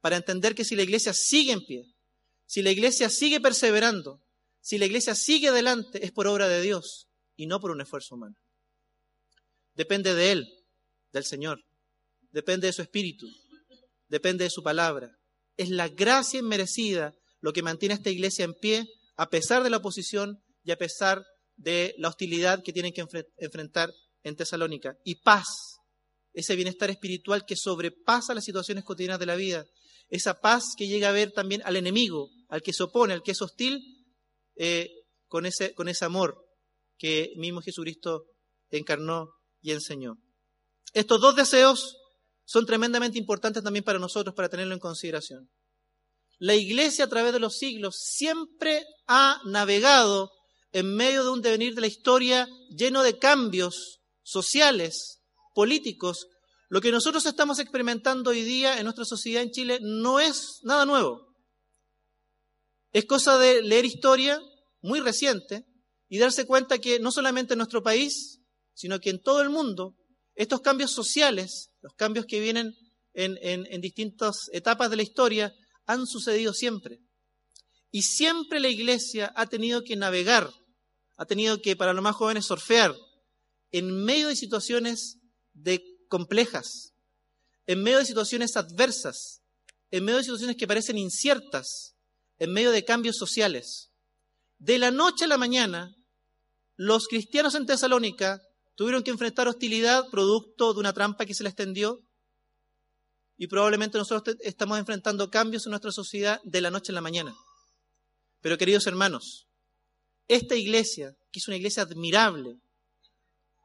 para 0.01 0.17
entender 0.17 0.55
que 0.55 0.63
si 0.63 0.75
la 0.75 0.83
iglesia 0.83 1.13
sigue 1.13 1.51
en 1.51 1.65
pie, 1.65 1.85
si 2.45 2.61
la 2.61 2.71
iglesia 2.71 3.09
sigue 3.09 3.41
perseverando, 3.41 4.21
si 4.61 4.77
la 4.77 4.85
iglesia 4.85 5.15
sigue 5.15 5.49
adelante, 5.49 6.03
es 6.05 6.11
por 6.11 6.27
obra 6.27 6.47
de 6.47 6.61
Dios 6.61 7.07
y 7.35 7.47
no 7.47 7.59
por 7.59 7.71
un 7.71 7.81
esfuerzo 7.81 8.15
humano. 8.15 8.35
Depende 9.73 10.15
de 10.15 10.31
Él, 10.31 10.65
del 11.11 11.23
Señor, 11.23 11.63
depende 12.31 12.67
de 12.67 12.73
su 12.73 12.81
espíritu, 12.81 13.27
depende 14.07 14.43
de 14.43 14.49
su 14.49 14.63
palabra. 14.63 15.17
Es 15.55 15.69
la 15.69 15.87
gracia 15.89 16.39
inmerecida 16.39 17.13
lo 17.41 17.53
que 17.53 17.61
mantiene 17.61 17.93
a 17.93 17.97
esta 17.97 18.09
iglesia 18.09 18.45
en 18.45 18.53
pie 18.53 18.87
a 19.15 19.29
pesar 19.29 19.63
de 19.63 19.69
la 19.69 19.77
oposición 19.77 20.41
y 20.63 20.71
a 20.71 20.77
pesar 20.77 21.25
de 21.55 21.95
la 21.97 22.09
hostilidad 22.09 22.63
que 22.63 22.73
tienen 22.73 22.93
que 22.93 23.05
enfrentar 23.37 23.91
en 24.23 24.35
Tesalónica. 24.35 24.97
Y 25.03 25.15
paz, 25.15 25.76
ese 26.37 26.55
bienestar 26.55 26.91
espiritual 26.91 27.45
que 27.47 27.55
sobrepasa 27.55 28.35
las 28.35 28.45
situaciones 28.45 28.83
cotidianas 28.83 29.19
de 29.19 29.25
la 29.25 29.35
vida, 29.35 29.65
esa 30.07 30.39
paz 30.39 30.75
que 30.77 30.87
llega 30.87 31.09
a 31.09 31.11
ver 31.11 31.31
también 31.31 31.63
al 31.65 31.75
enemigo, 31.75 32.29
al 32.47 32.61
que 32.61 32.73
se 32.73 32.83
opone, 32.83 33.15
al 33.15 33.23
que 33.23 33.31
es 33.31 33.41
hostil, 33.41 34.05
eh, 34.55 34.91
con, 35.27 35.47
ese, 35.47 35.73
con 35.73 35.89
ese 35.89 36.05
amor 36.05 36.37
que 36.95 37.33
mismo 37.37 37.61
Jesucristo 37.61 38.25
encarnó 38.69 39.31
y 39.61 39.71
enseñó. 39.71 40.19
Estos 40.93 41.19
dos 41.19 41.35
deseos 41.35 41.97
son 42.45 42.67
tremendamente 42.67 43.17
importantes 43.17 43.63
también 43.63 43.83
para 43.83 43.97
nosotros, 43.97 44.35
para 44.35 44.47
tenerlo 44.47 44.75
en 44.75 44.79
consideración. 44.79 45.49
La 46.37 46.53
iglesia 46.53 47.05
a 47.05 47.09
través 47.09 47.33
de 47.33 47.39
los 47.39 47.57
siglos 47.57 47.97
siempre 47.99 48.85
ha 49.07 49.41
navegado 49.43 50.31
en 50.71 50.95
medio 50.95 51.23
de 51.23 51.31
un 51.31 51.41
devenir 51.41 51.73
de 51.73 51.81
la 51.81 51.87
historia 51.87 52.47
lleno 52.69 53.01
de 53.01 53.17
cambios 53.17 54.01
sociales, 54.21 55.23
políticos. 55.57 56.27
Lo 56.69 56.81
que 56.81 56.91
nosotros 56.91 57.25
estamos 57.25 57.57
experimentando 57.57 58.29
hoy 58.29 58.43
día 58.43 58.77
en 58.77 58.83
nuestra 58.83 59.05
sociedad 59.05 59.41
en 59.41 59.49
Chile 59.49 59.79
no 59.81 60.19
es 60.19 60.59
nada 60.61 60.85
nuevo. 60.85 61.33
Es 62.93 63.05
cosa 63.05 63.39
de 63.39 63.63
leer 63.63 63.83
historia 63.83 64.39
muy 64.81 64.99
reciente 64.99 65.65
y 66.09 66.19
darse 66.19 66.45
cuenta 66.45 66.77
que 66.77 66.99
no 66.99 67.11
solamente 67.11 67.55
en 67.55 67.57
nuestro 67.57 67.81
país, 67.81 68.39
sino 68.75 68.99
que 68.99 69.09
en 69.09 69.19
todo 69.19 69.41
el 69.41 69.49
mundo, 69.49 69.95
estos 70.35 70.61
cambios 70.61 70.91
sociales, 70.91 71.71
los 71.81 71.95
cambios 71.95 72.27
que 72.27 72.39
vienen 72.39 72.75
en, 73.15 73.81
distintas 73.81 74.51
etapas 74.53 74.91
de 74.91 74.97
la 74.97 75.01
historia, 75.01 75.55
han 75.87 76.05
sucedido 76.05 76.53
siempre. 76.53 76.99
Y 77.89 78.03
siempre 78.03 78.59
la 78.59 78.69
iglesia 78.69 79.33
ha 79.35 79.47
tenido 79.47 79.83
que 79.83 79.95
navegar, 79.95 80.51
ha 81.15 81.25
tenido 81.25 81.63
que, 81.63 81.75
para 81.75 81.93
los 81.93 82.03
más 82.03 82.15
jóvenes, 82.15 82.45
surfear 82.45 82.95
en 83.71 84.05
medio 84.05 84.27
de 84.27 84.35
situaciones 84.35 85.17
de 85.63 85.83
complejas, 86.07 86.93
en 87.65 87.83
medio 87.83 87.99
de 87.99 88.05
situaciones 88.05 88.55
adversas, 88.55 89.41
en 89.91 90.05
medio 90.05 90.17
de 90.17 90.23
situaciones 90.23 90.55
que 90.55 90.67
parecen 90.67 90.97
inciertas, 90.97 91.95
en 92.39 92.53
medio 92.53 92.71
de 92.71 92.85
cambios 92.85 93.17
sociales. 93.17 93.89
De 94.59 94.77
la 94.77 94.91
noche 94.91 95.25
a 95.25 95.27
la 95.27 95.37
mañana, 95.37 95.95
los 96.75 97.07
cristianos 97.07 97.55
en 97.55 97.65
Tesalónica 97.65 98.41
tuvieron 98.75 99.03
que 99.03 99.11
enfrentar 99.11 99.47
hostilidad 99.47 100.09
producto 100.09 100.73
de 100.73 100.79
una 100.79 100.93
trampa 100.93 101.25
que 101.25 101.33
se 101.33 101.43
les 101.43 101.55
tendió 101.55 101.99
y 103.37 103.47
probablemente 103.47 103.97
nosotros 103.97 104.37
estamos 104.41 104.79
enfrentando 104.79 105.29
cambios 105.29 105.65
en 105.65 105.71
nuestra 105.71 105.91
sociedad 105.91 106.39
de 106.43 106.61
la 106.61 106.71
noche 106.71 106.91
a 106.91 106.95
la 106.95 107.01
mañana. 107.01 107.35
Pero 108.41 108.57
queridos 108.57 108.87
hermanos, 108.87 109.47
esta 110.27 110.55
iglesia, 110.55 111.15
que 111.31 111.39
es 111.39 111.47
una 111.47 111.57
iglesia 111.57 111.83
admirable 111.83 112.59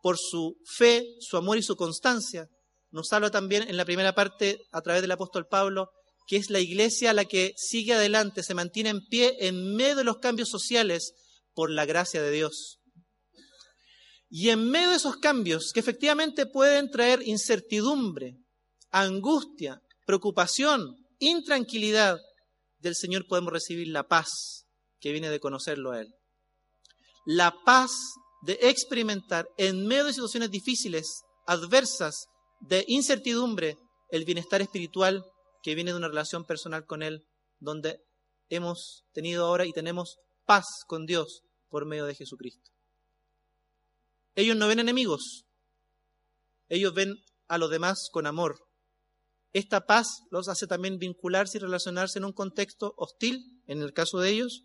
por 0.03 0.19
su 0.19 0.59
fe, 0.67 1.07
su 1.21 1.39
amor 1.39 1.57
y 1.57 1.63
su 1.63 1.77
constancia, 1.77 2.49
nos 2.91 3.11
habla 3.13 3.31
también 3.31 3.63
en 3.69 3.79
la 3.79 3.87
primera 3.87 4.15
parte 4.15 4.67
a 4.71 4.83
través 4.83 5.01
del 5.01 5.13
apóstol 5.13 5.47
Pablo, 5.49 5.89
que 6.27 6.37
es 6.37 6.51
la 6.51 6.61
iglesia 6.61 7.15
la 7.15 7.25
que 7.25 7.55
sigue 7.57 7.95
adelante, 7.95 8.43
se 8.43 8.55
mantiene 8.55 8.91
en 8.91 9.07
pie 9.07 9.37
en 9.41 9.75
medio 9.75 9.97
de 9.97 10.05
los 10.05 10.19
cambios 10.19 10.51
sociales 10.51 11.15
por 11.55 11.71
la 11.71 11.87
gracia 11.87 12.21
de 12.21 12.31
Dios. 12.31 12.81
Y 14.29 14.51
en 14.51 14.71
medio 14.71 14.91
de 14.91 14.97
esos 14.97 15.17
cambios, 15.17 15.73
que 15.73 15.81
efectivamente 15.81 16.47
pueden 16.47 16.91
traer 16.91 17.23
incertidumbre, 17.27 18.37
angustia, 18.91 19.81
preocupación, 20.05 20.97
intranquilidad, 21.19 22.19
del 22.79 22.97
Señor 22.97 23.27
podemos 23.27 23.53
recibir 23.53 23.89
la 23.89 24.09
paz 24.09 24.67
que 25.01 25.13
viene 25.13 25.31
de 25.31 25.41
conocerlo 25.41 25.93
a 25.93 26.01
Él. 26.01 26.15
La 27.25 27.55
paz 27.65 27.93
de 28.43 28.59
experimentar 28.63 29.49
en 29.57 29.87
medio 29.87 30.05
de 30.05 30.13
situaciones 30.13 30.51
difíciles, 30.51 31.25
adversas, 31.47 32.27
de 32.61 32.85
incertidumbre, 32.89 33.77
el 34.11 34.25
bienestar 34.25 34.61
espiritual 34.61 35.25
que 35.63 35.75
viene 35.75 35.93
de 35.93 35.97
una 35.97 36.09
relación 36.09 36.45
personal 36.45 36.85
con 36.85 37.03
Él, 37.03 37.25
donde 37.61 38.01
hemos 38.49 39.05
tenido 39.13 39.47
ahora 39.47 39.65
y 39.65 39.73
tenemos 39.73 40.19
paz 40.45 40.67
con 40.87 41.07
Dios 41.07 41.43
por 41.71 41.87
medio 41.87 42.05
de 42.05 42.15
Jesucristo. 42.15 42.71
Ellos 44.35 44.57
no 44.57 44.69
ven 44.69 44.81
enemigos, 44.81 45.45
ellos 46.69 46.95
ven 46.95 47.17
a 47.49 47.59
los 47.59 47.71
demás 47.71 48.09
con 48.13 48.27
amor, 48.27 48.57
esta 49.53 49.85
paz 49.85 50.23
los 50.31 50.49
hace 50.49 50.67
también 50.67 50.99
vincularse 50.99 51.59
y 51.59 51.61
relacionarse 51.61 52.19
en 52.19 52.25
un 52.25 52.33
contexto 52.33 52.95
hostil, 52.97 53.63
en 53.67 53.83
el 53.83 53.93
caso 53.93 54.19
de 54.19 54.31
ellos, 54.31 54.63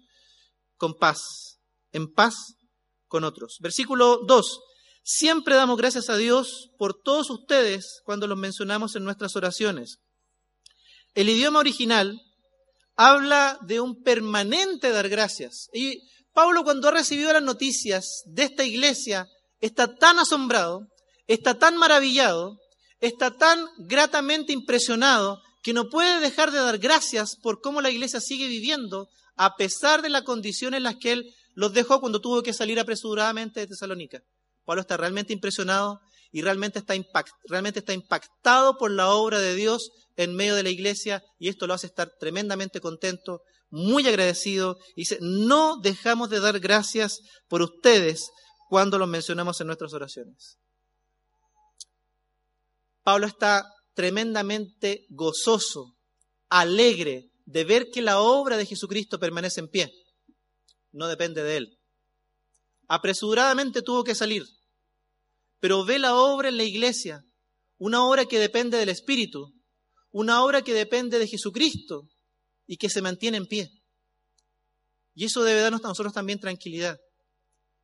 con 0.77 0.97
paz, 0.97 1.59
en 1.91 2.13
paz 2.13 2.55
con 3.07 3.23
otros. 3.23 3.57
Versículo 3.59 4.19
2. 4.25 4.59
Siempre 5.03 5.55
damos 5.55 5.77
gracias 5.77 6.09
a 6.09 6.17
Dios 6.17 6.69
por 6.77 7.01
todos 7.01 7.29
ustedes 7.29 8.01
cuando 8.03 8.27
los 8.27 8.37
mencionamos 8.37 8.95
en 8.95 9.03
nuestras 9.03 9.35
oraciones. 9.35 9.99
El 11.15 11.29
idioma 11.29 11.59
original 11.59 12.19
habla 12.95 13.57
de 13.61 13.79
un 13.79 14.03
permanente 14.03 14.91
dar 14.91 15.07
gracias. 15.07 15.69
Y 15.73 16.01
Pablo 16.33 16.63
cuando 16.63 16.89
ha 16.89 16.91
recibido 16.91 17.31
las 17.31 17.43
noticias 17.43 18.23
de 18.25 18.43
esta 18.43 18.63
iglesia 18.63 19.27
está 19.59 19.95
tan 19.95 20.19
asombrado, 20.19 20.87
está 21.25 21.57
tan 21.57 21.77
maravillado, 21.77 22.59
está 22.99 23.35
tan 23.37 23.65
gratamente 23.77 24.53
impresionado 24.53 25.41
que 25.63 25.73
no 25.73 25.89
puede 25.89 26.19
dejar 26.19 26.51
de 26.51 26.59
dar 26.59 26.77
gracias 26.77 27.35
por 27.41 27.61
cómo 27.61 27.81
la 27.81 27.91
iglesia 27.91 28.19
sigue 28.19 28.47
viviendo 28.47 29.09
a 29.35 29.55
pesar 29.55 30.01
de 30.01 30.09
las 30.09 30.23
condiciones 30.23 30.77
en 30.77 30.83
las 30.83 30.97
que 30.97 31.13
él 31.13 31.35
los 31.57 31.73
dejó 31.73 31.99
cuando 31.99 32.21
tuvo 32.21 32.43
que 32.43 32.53
salir 32.53 32.79
apresuradamente 32.79 33.61
de 33.61 33.67
Tesalónica. 33.67 34.21
Pablo 34.63 34.81
está 34.81 34.95
realmente 34.95 35.33
impresionado 35.33 35.99
y 36.31 36.43
realmente 36.43 36.77
está, 36.77 37.93
impactado 37.93 38.77
por 38.77 38.91
la 38.91 39.09
obra 39.09 39.39
de 39.39 39.55
Dios 39.55 39.89
en 40.17 40.35
medio 40.35 40.53
de 40.53 40.61
la 40.61 40.69
iglesia 40.69 41.23
y 41.39 41.47
esto 41.47 41.65
lo 41.65 41.73
hace 41.73 41.87
estar 41.87 42.11
tremendamente 42.19 42.79
contento, 42.79 43.41
muy 43.71 44.07
agradecido. 44.07 44.77
Y 44.95 45.01
dice, 45.01 45.17
no 45.19 45.77
dejamos 45.81 46.29
de 46.29 46.41
dar 46.41 46.59
gracias 46.59 47.21
por 47.47 47.63
ustedes 47.63 48.29
cuando 48.69 48.99
los 48.99 49.07
mencionamos 49.07 49.59
en 49.59 49.65
nuestras 49.65 49.93
oraciones. 49.93 50.59
Pablo 53.01 53.25
está 53.25 53.67
tremendamente 53.95 55.07
gozoso, 55.09 55.95
alegre 56.49 57.31
de 57.45 57.63
ver 57.63 57.87
que 57.91 58.03
la 58.03 58.19
obra 58.19 58.57
de 58.57 58.67
Jesucristo 58.67 59.17
permanece 59.17 59.59
en 59.61 59.69
pie. 59.69 59.91
No 60.91 61.07
depende 61.07 61.43
de 61.43 61.57
él. 61.57 61.77
apresuradamente 62.89 63.81
tuvo 63.81 64.05
que 64.05 64.15
salir, 64.15 64.45
pero 65.59 65.83
ve 65.83 65.99
la 65.99 66.15
obra 66.15 66.47
en 66.47 66.55
la 66.55 66.63
iglesia, 66.63 67.25
una 67.77 68.05
obra 68.05 68.25
que 68.25 68.39
depende 68.39 68.77
del 68.77 68.89
Espíritu, 68.89 69.53
una 70.11 70.43
obra 70.43 70.61
que 70.61 70.73
depende 70.73 71.19
de 71.19 71.27
Jesucristo 71.27 72.07
y 72.65 72.77
que 72.77 72.89
se 72.89 73.01
mantiene 73.01 73.37
en 73.37 73.45
pie. 73.45 73.71
Y 75.15 75.25
eso 75.25 75.43
debe 75.43 75.61
darnos 75.61 75.83
a 75.83 75.89
nosotros 75.89 76.13
también 76.13 76.39
tranquilidad 76.39 76.99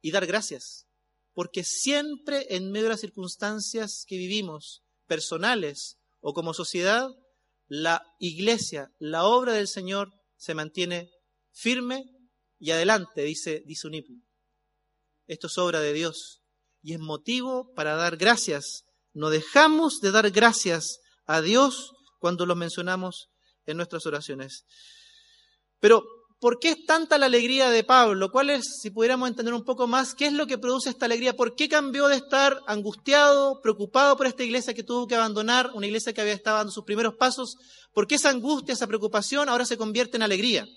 y 0.01 0.11
dar 0.11 0.25
gracias, 0.25 0.85
porque 1.33 1.63
siempre 1.63 2.47
en 2.49 2.71
medio 2.71 2.85
de 2.85 2.91
las 2.91 3.01
circunstancias 3.01 4.05
que 4.07 4.17
vivimos, 4.17 4.83
personales 5.07 5.97
o 6.21 6.33
como 6.33 6.53
sociedad, 6.53 7.09
la 7.67 8.03
iglesia, 8.19 8.91
la 8.99 9.25
obra 9.25 9.53
del 9.53 9.67
Señor 9.67 10.13
se 10.37 10.53
mantiene 10.53 11.09
firme 11.51 12.05
y 12.63 12.71
adelante, 12.71 13.23
dice, 13.23 13.61
dice 13.65 13.89
Esto 15.27 15.47
es 15.47 15.57
obra 15.57 15.81
de 15.81 15.91
Dios 15.91 16.39
y 16.81 16.93
es 16.93 16.99
motivo 16.99 17.73
para 17.75 17.97
dar 17.97 18.15
gracias. 18.15 18.85
No 19.11 19.29
dejamos 19.29 19.99
de 19.99 20.11
dar 20.11 20.31
gracias 20.31 20.99
a 21.25 21.41
Dios 21.41 21.91
cuando 22.19 22.45
lo 22.45 22.55
mencionamos 22.55 23.27
en 23.65 23.75
nuestras 23.75 24.05
oraciones. 24.05 24.63
Pero 25.81 26.05
¿Por 26.39 26.59
qué 26.59 26.71
es 26.71 26.85
tanta 26.85 27.17
la 27.17 27.27
alegría 27.27 27.69
de 27.69 27.85
Pablo? 27.85 28.29
¿Cuál 28.29 28.49
es, 28.49 28.65
si 28.81 28.89
pudiéramos 28.89 29.29
entender 29.29 29.53
un 29.53 29.63
poco 29.63 29.87
más, 29.87 30.13
qué 30.13 30.25
es 30.25 30.33
lo 30.33 30.45
que 30.45 30.57
produce 30.57 30.89
esta 30.89 31.05
alegría? 31.05 31.37
¿Por 31.37 31.55
qué 31.55 31.69
cambió 31.69 32.09
de 32.09 32.17
estar 32.17 32.59
angustiado, 32.67 33.61
preocupado 33.61 34.17
por 34.17 34.27
esta 34.27 34.43
iglesia 34.43 34.73
que 34.73 34.83
tuvo 34.83 35.07
que 35.07 35.15
abandonar, 35.15 35.71
una 35.73 35.87
iglesia 35.87 36.11
que 36.11 36.19
había 36.19 36.33
estado 36.33 36.57
dando 36.57 36.73
sus 36.73 36.83
primeros 36.83 37.15
pasos? 37.15 37.55
¿Por 37.93 38.07
qué 38.07 38.15
esa 38.15 38.29
angustia, 38.29 38.73
esa 38.73 38.87
preocupación 38.87 39.47
ahora 39.47 39.65
se 39.65 39.77
convierte 39.77 40.17
en 40.17 40.23
alegría? 40.23 40.67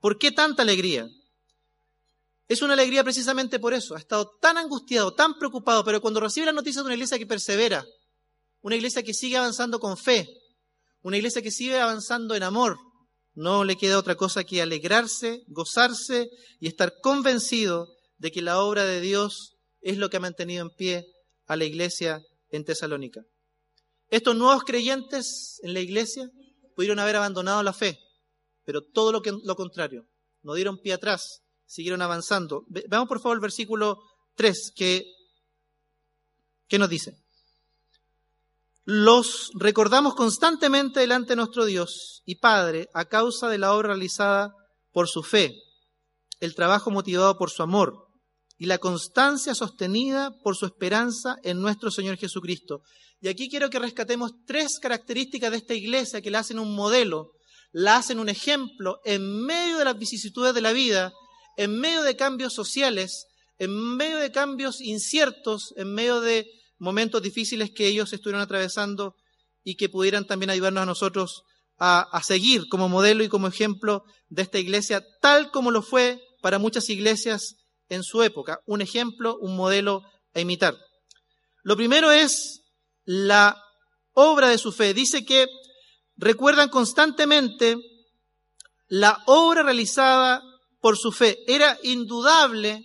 ¿Por 0.00 0.18
qué 0.18 0.30
tanta 0.32 0.62
alegría? 0.62 1.08
Es 2.48 2.62
una 2.62 2.72
alegría 2.72 3.04
precisamente 3.04 3.58
por 3.58 3.74
eso. 3.74 3.94
Ha 3.94 3.98
estado 3.98 4.30
tan 4.40 4.56
angustiado, 4.56 5.12
tan 5.14 5.38
preocupado, 5.38 5.84
pero 5.84 6.00
cuando 6.00 6.20
recibe 6.20 6.46
la 6.46 6.52
noticia 6.52 6.80
de 6.80 6.86
una 6.86 6.94
iglesia 6.94 7.18
que 7.18 7.26
persevera, 7.26 7.84
una 8.62 8.76
iglesia 8.76 9.02
que 9.02 9.14
sigue 9.14 9.36
avanzando 9.36 9.78
con 9.78 9.96
fe, 9.96 10.26
una 11.02 11.16
iglesia 11.16 11.42
que 11.42 11.50
sigue 11.50 11.78
avanzando 11.78 12.34
en 12.34 12.42
amor, 12.42 12.78
no 13.34 13.64
le 13.64 13.76
queda 13.76 13.98
otra 13.98 14.16
cosa 14.16 14.44
que 14.44 14.62
alegrarse, 14.62 15.42
gozarse 15.46 16.28
y 16.58 16.68
estar 16.68 16.94
convencido 17.00 17.86
de 18.16 18.32
que 18.32 18.42
la 18.42 18.60
obra 18.60 18.84
de 18.84 19.00
Dios 19.00 19.54
es 19.80 19.98
lo 19.98 20.10
que 20.10 20.16
ha 20.16 20.20
mantenido 20.20 20.62
en 20.62 20.74
pie 20.74 21.06
a 21.46 21.56
la 21.56 21.64
iglesia 21.64 22.20
en 22.50 22.64
Tesalónica. 22.64 23.22
Estos 24.08 24.34
nuevos 24.34 24.64
creyentes 24.64 25.60
en 25.62 25.74
la 25.74 25.80
iglesia 25.80 26.28
pudieron 26.74 26.98
haber 26.98 27.16
abandonado 27.16 27.62
la 27.62 27.72
fe, 27.72 27.98
pero 28.68 28.82
todo 28.82 29.12
lo, 29.12 29.22
que, 29.22 29.32
lo 29.32 29.56
contrario, 29.56 30.04
no 30.42 30.52
dieron 30.52 30.76
pie 30.76 30.92
atrás, 30.92 31.40
siguieron 31.64 32.02
avanzando. 32.02 32.66
Veamos 32.68 33.08
por 33.08 33.18
favor 33.18 33.38
el 33.38 33.40
versículo 33.40 33.96
3 34.34 34.72
que, 34.76 35.06
que 36.68 36.78
nos 36.78 36.90
dice 36.90 37.16
los 38.84 39.50
recordamos 39.54 40.14
constantemente 40.14 41.00
delante 41.00 41.30
de 41.30 41.36
nuestro 41.36 41.64
Dios 41.64 42.22
y 42.26 42.36
Padre 42.36 42.90
a 42.92 43.06
causa 43.06 43.48
de 43.48 43.56
la 43.56 43.74
obra 43.74 43.88
realizada 43.88 44.52
por 44.92 45.08
su 45.08 45.22
fe, 45.22 45.54
el 46.40 46.54
trabajo 46.54 46.90
motivado 46.90 47.38
por 47.38 47.50
su 47.50 47.62
amor 47.62 48.06
y 48.58 48.66
la 48.66 48.76
constancia 48.76 49.54
sostenida 49.54 50.30
por 50.42 50.56
su 50.56 50.66
esperanza 50.66 51.36
en 51.42 51.62
nuestro 51.62 51.90
Señor 51.90 52.18
Jesucristo. 52.18 52.82
Y 53.22 53.28
aquí 53.28 53.48
quiero 53.48 53.70
que 53.70 53.78
rescatemos 53.78 54.32
tres 54.46 54.78
características 54.78 55.52
de 55.52 55.56
esta 55.56 55.72
iglesia 55.72 56.20
que 56.20 56.30
la 56.30 56.40
hacen 56.40 56.58
un 56.58 56.74
modelo, 56.74 57.32
la 57.72 57.96
hacen 57.96 58.18
un 58.18 58.28
ejemplo 58.28 59.00
en 59.04 59.44
medio 59.44 59.78
de 59.78 59.84
las 59.84 59.98
vicisitudes 59.98 60.54
de 60.54 60.60
la 60.60 60.72
vida, 60.72 61.12
en 61.56 61.78
medio 61.78 62.02
de 62.02 62.16
cambios 62.16 62.52
sociales, 62.52 63.26
en 63.58 63.96
medio 63.96 64.18
de 64.18 64.30
cambios 64.30 64.80
inciertos, 64.80 65.74
en 65.76 65.92
medio 65.92 66.20
de 66.20 66.50
momentos 66.78 67.22
difíciles 67.22 67.70
que 67.70 67.86
ellos 67.86 68.12
estuvieron 68.12 68.40
atravesando 68.40 69.16
y 69.64 69.76
que 69.76 69.88
pudieran 69.88 70.26
también 70.26 70.50
ayudarnos 70.50 70.82
a 70.82 70.86
nosotros 70.86 71.42
a, 71.76 72.00
a, 72.00 72.22
seguir 72.22 72.68
como 72.68 72.88
modelo 72.88 73.22
y 73.22 73.28
como 73.28 73.48
ejemplo 73.48 74.04
de 74.28 74.42
esta 74.42 74.58
iglesia, 74.58 75.04
tal 75.20 75.50
como 75.50 75.70
lo 75.70 75.82
fue 75.82 76.20
para 76.40 76.58
muchas 76.58 76.88
iglesias 76.88 77.56
en 77.88 78.02
su 78.02 78.22
época. 78.22 78.60
Un 78.66 78.80
ejemplo, 78.80 79.36
un 79.38 79.56
modelo 79.56 80.02
a 80.34 80.40
imitar. 80.40 80.76
Lo 81.62 81.76
primero 81.76 82.12
es 82.12 82.62
la 83.04 83.62
obra 84.12 84.48
de 84.48 84.58
su 84.58 84.72
fe. 84.72 84.94
Dice 84.94 85.24
que 85.24 85.46
recuerdan 86.18 86.68
constantemente 86.68 87.76
la 88.88 89.22
obra 89.26 89.62
realizada 89.62 90.42
por 90.80 90.98
su 90.98 91.12
fe. 91.12 91.38
Era 91.46 91.78
indudable 91.82 92.82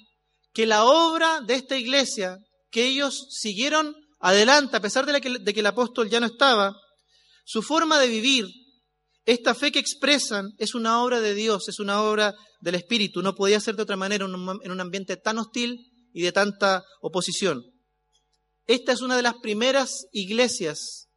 que 0.54 0.66
la 0.66 0.86
obra 0.86 1.42
de 1.42 1.56
esta 1.56 1.78
iglesia 1.78 2.38
que 2.72 2.86
ellos 2.86 3.28
siguieron 3.30 3.96
adelante, 4.20 4.78
a 4.78 4.82
pesar 4.82 5.06
de, 5.06 5.20
que, 5.20 5.60
el 5.60 5.66
apóstol 5.66 6.10
ya 6.10 6.20
no 6.20 6.28
estaba, 6.28 6.76
su 7.44 7.62
forma 7.62 8.00
de 8.00 8.08
vivir, 8.08 8.48
esta 9.26 9.56
fe 9.56 9.72
que 9.72 9.80
expresan, 9.80 10.54
es 10.58 10.76
una 10.76 11.02
obra 11.02 11.22
de 11.22 11.34
Dios, 11.34 11.70
es 11.70 11.80
una 11.80 12.02
obra 12.02 12.36
del 12.62 12.76
Espíritu. 12.76 13.22
No 13.22 13.36
podía 13.36 13.60
ser 13.60 13.76
de 13.76 13.84
otra 13.84 13.96
manera 13.96 14.26
en 14.26 14.72
un 14.72 14.82
ambiente 14.82 15.18
tan 15.18 15.38
hostil 15.38 15.92
y 16.14 16.22
de 16.24 16.32
tanta 16.32 16.84
oposición. 17.02 17.64
Esta 18.66 18.92
es 18.92 19.02
una 19.02 19.16
de 19.16 19.22
las 19.22 19.36
primeras 19.36 20.08
iglesias 20.12 21.10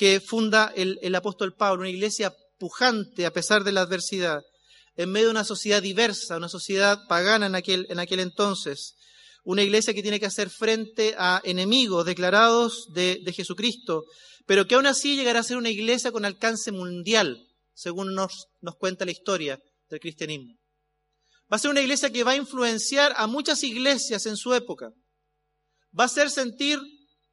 que 0.00 0.18
funda 0.18 0.72
el, 0.74 0.98
el, 1.02 1.14
apóstol 1.14 1.54
Pablo, 1.54 1.82
una 1.82 1.90
iglesia 1.90 2.34
pujante 2.58 3.26
a 3.26 3.34
pesar 3.34 3.64
de 3.64 3.72
la 3.72 3.82
adversidad, 3.82 4.40
en 4.96 5.12
medio 5.12 5.26
de 5.26 5.32
una 5.32 5.44
sociedad 5.44 5.82
diversa, 5.82 6.38
una 6.38 6.48
sociedad 6.48 7.06
pagana 7.06 7.44
en 7.44 7.54
aquel, 7.54 7.86
en 7.90 7.98
aquel 7.98 8.20
entonces, 8.20 8.94
una 9.44 9.62
iglesia 9.62 9.92
que 9.92 10.00
tiene 10.00 10.18
que 10.18 10.24
hacer 10.24 10.48
frente 10.48 11.14
a 11.18 11.42
enemigos 11.44 12.06
declarados 12.06 12.86
de, 12.94 13.30
Jesucristo, 13.36 14.04
pero 14.46 14.66
que 14.66 14.74
aún 14.74 14.86
así 14.86 15.16
llegará 15.16 15.40
a 15.40 15.42
ser 15.42 15.58
una 15.58 15.68
iglesia 15.68 16.10
con 16.10 16.24
alcance 16.24 16.72
mundial, 16.72 17.46
según 17.74 18.14
nos, 18.14 18.46
nos 18.62 18.76
cuenta 18.76 19.04
la 19.04 19.10
historia 19.10 19.60
del 19.90 20.00
cristianismo. 20.00 20.54
Va 21.52 21.56
a 21.56 21.58
ser 21.58 21.72
una 21.72 21.82
iglesia 21.82 22.08
que 22.08 22.24
va 22.24 22.30
a 22.30 22.36
influenciar 22.36 23.12
a 23.18 23.26
muchas 23.26 23.62
iglesias 23.64 24.24
en 24.24 24.38
su 24.38 24.54
época. 24.54 24.94
Va 25.92 26.04
a 26.04 26.06
hacer 26.06 26.30
sentir 26.30 26.80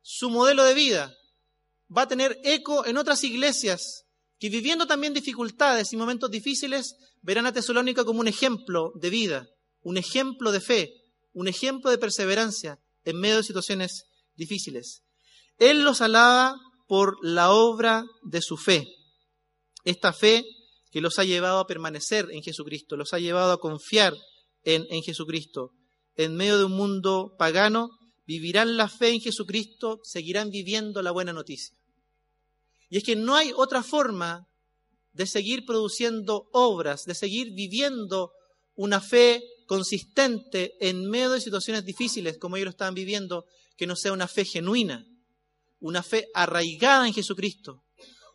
su 0.02 0.30
modelo 0.30 0.66
de 0.66 0.74
vida. 0.74 1.17
Va 1.96 2.04
a 2.04 2.08
tener 2.08 2.40
eco 2.44 2.86
en 2.86 2.98
otras 2.98 3.24
iglesias 3.24 4.06
que 4.40 4.50
viviendo 4.50 4.86
también 4.86 5.14
dificultades 5.14 5.94
y 5.94 5.98
momentos 5.98 6.30
difíciles 6.30 6.96
verán 7.22 7.46
a 7.46 7.54
Tesalónica 7.54 8.06
como 8.06 8.20
un 8.20 8.28
ejemplo 8.28 8.92
de 8.96 9.10
vida, 9.10 9.48
un 9.82 9.98
ejemplo 9.98 10.52
de 10.52 10.62
fe, 10.62 10.94
un 11.34 11.48
ejemplo 11.48 11.90
de 11.90 11.98
perseverancia 11.98 12.80
en 13.04 13.20
medio 13.20 13.38
de 13.38 13.44
situaciones 13.44 14.06
difíciles. 14.36 15.04
Él 15.58 15.84
los 15.84 16.02
alaba 16.02 16.56
por 16.88 17.18
la 17.22 17.52
obra 17.52 18.06
de 18.24 18.42
su 18.42 18.58
fe, 18.58 18.88
esta 19.84 20.14
fe 20.14 20.46
que 20.92 21.02
los 21.02 21.20
ha 21.20 21.24
llevado 21.24 21.60
a 21.60 21.68
permanecer 21.68 22.30
en 22.32 22.44
Jesucristo, 22.44 22.96
los 22.96 23.14
ha 23.14 23.20
llevado 23.20 23.52
a 23.52 23.60
confiar 23.60 24.16
en, 24.64 24.86
en 24.90 25.02
Jesucristo. 25.02 25.72
En 26.16 26.36
medio 26.36 26.58
de 26.58 26.66
un 26.66 26.74
mundo 26.74 27.36
pagano, 27.38 27.90
vivirán 28.26 28.78
la 28.78 28.90
fe 28.90 29.10
en 29.10 29.22
Jesucristo, 29.22 30.00
seguirán 30.04 30.50
viviendo 30.50 31.02
la 31.02 31.12
buena 31.12 31.34
noticia. 31.34 31.77
Y 32.90 32.98
es 32.98 33.04
que 33.04 33.16
no 33.16 33.36
hay 33.36 33.52
otra 33.56 33.84
forma 33.84 34.48
de 35.14 35.26
seguir 35.26 35.66
produciendo 35.66 36.48
obras, 36.54 37.04
de 37.06 37.16
seguir 37.16 37.52
viviendo 37.54 38.32
una 38.76 39.02
fe 39.02 39.44
consistente 39.66 40.76
en 40.80 41.10
medio 41.10 41.32
de 41.32 41.42
situaciones 41.42 41.84
difíciles 41.84 42.38
como 42.38 42.56
ellos 42.56 42.66
lo 42.66 42.72
estaban 42.72 42.94
viviendo, 42.94 43.46
que 43.76 43.88
no 43.88 43.96
sea 43.96 44.14
una 44.14 44.28
fe 44.28 44.46
genuina, 44.46 45.06
una 45.80 46.04
fe 46.04 46.28
arraigada 46.34 47.08
en 47.08 47.14
Jesucristo, 47.14 47.84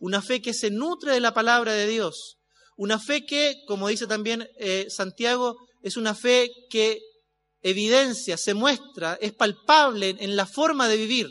una 0.01 0.21
fe 0.21 0.43
que 0.43 0.53
se 0.53 0.71
nutre 0.71 1.13
de 1.13 1.21
la 1.21 1.33
palabra 1.33 1.73
de 1.73 1.87
Dios, 1.87 2.37
una 2.77 2.99
fe 2.99 3.25
que, 3.25 3.63
como 3.67 3.89
dice 3.89 4.07
también 4.07 4.49
eh, 4.59 4.87
Santiago, 4.89 5.57
es 5.83 5.97
una 5.97 6.15
fe 6.15 6.51
que 6.69 7.01
evidencia, 7.63 8.37
se 8.37 8.55
muestra, 8.55 9.19
es 9.21 9.33
palpable 9.33 10.17
en 10.19 10.37
la 10.37 10.47
forma 10.47 10.89
de 10.89 10.97
vivir. 10.97 11.31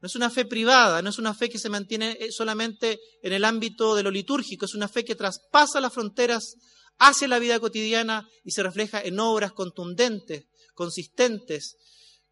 No 0.00 0.06
es 0.06 0.16
una 0.16 0.30
fe 0.30 0.44
privada, 0.44 1.02
no 1.02 1.10
es 1.10 1.18
una 1.18 1.34
fe 1.34 1.48
que 1.50 1.58
se 1.58 1.68
mantiene 1.68 2.16
eh, 2.20 2.32
solamente 2.32 3.00
en 3.22 3.32
el 3.32 3.44
ámbito 3.44 3.94
de 3.94 4.02
lo 4.02 4.10
litúrgico, 4.10 4.64
es 4.64 4.74
una 4.74 4.88
fe 4.88 5.04
que 5.04 5.14
traspasa 5.14 5.80
las 5.80 5.92
fronteras 5.92 6.56
hacia 6.98 7.28
la 7.28 7.38
vida 7.38 7.60
cotidiana 7.60 8.28
y 8.44 8.52
se 8.52 8.62
refleja 8.62 9.00
en 9.02 9.20
obras 9.20 9.52
contundentes, 9.52 10.46
consistentes, 10.74 11.76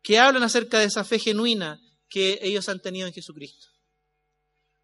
que 0.03 0.19
hablan 0.19 0.43
acerca 0.43 0.79
de 0.79 0.87
esa 0.87 1.05
fe 1.05 1.19
genuina 1.19 1.81
que 2.09 2.39
ellos 2.43 2.69
han 2.69 2.81
tenido 2.81 3.07
en 3.07 3.13
Jesucristo. 3.13 3.69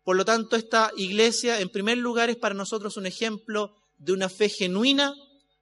Por 0.03 0.17
lo 0.17 0.25
tanto, 0.27 0.57
esta 0.57 0.93
iglesia, 0.97 1.61
en 1.61 1.71
primer 1.71 1.97
lugar, 1.97 2.29
es 2.29 2.37
para 2.37 2.55
nosotros 2.55 2.99
un 2.99 3.07
ejemplo 3.07 3.75
de 3.97 4.13
una 4.13 4.29
fe 4.29 4.51
genuina, 4.51 5.15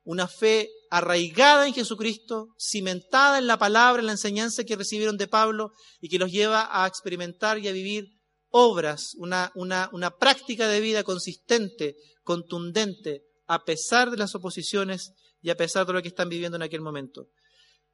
una 0.03 0.27
fe 0.27 0.69
arraigada 0.93 1.67
en 1.67 1.73
Jesucristo, 1.73 2.49
cimentada 2.59 3.39
en 3.39 3.47
la 3.47 3.59
palabra, 3.59 4.01
en 4.01 4.07
la 4.07 4.13
enseñanza 4.13 4.63
que 4.65 4.77
recibieron 4.77 5.17
de 5.17 5.27
Pablo 5.27 5.73
y 6.03 6.11
que 6.11 6.19
los 6.19 6.31
lleva 6.31 6.69
a 6.71 6.87
experimentar 6.87 7.59
y 7.59 7.67
a 7.67 7.73
vivir 7.73 8.09
obras, 8.51 9.15
una, 9.17 9.51
una, 9.55 9.89
una 9.95 10.11
práctica 10.11 10.69
de 10.69 10.81
vida 10.81 11.03
consistente, 11.03 11.97
contundente, 12.23 13.23
a 13.47 13.65
pesar 13.65 14.11
de 14.11 14.19
las 14.19 14.35
oposiciones 14.35 15.15
y 15.41 15.49
a 15.49 15.57
pesar 15.57 15.87
de 15.87 15.95
lo 15.95 16.03
que 16.03 16.09
están 16.09 16.29
viviendo 16.29 16.57
en 16.57 16.63
aquel 16.63 16.83
momento. 16.83 17.29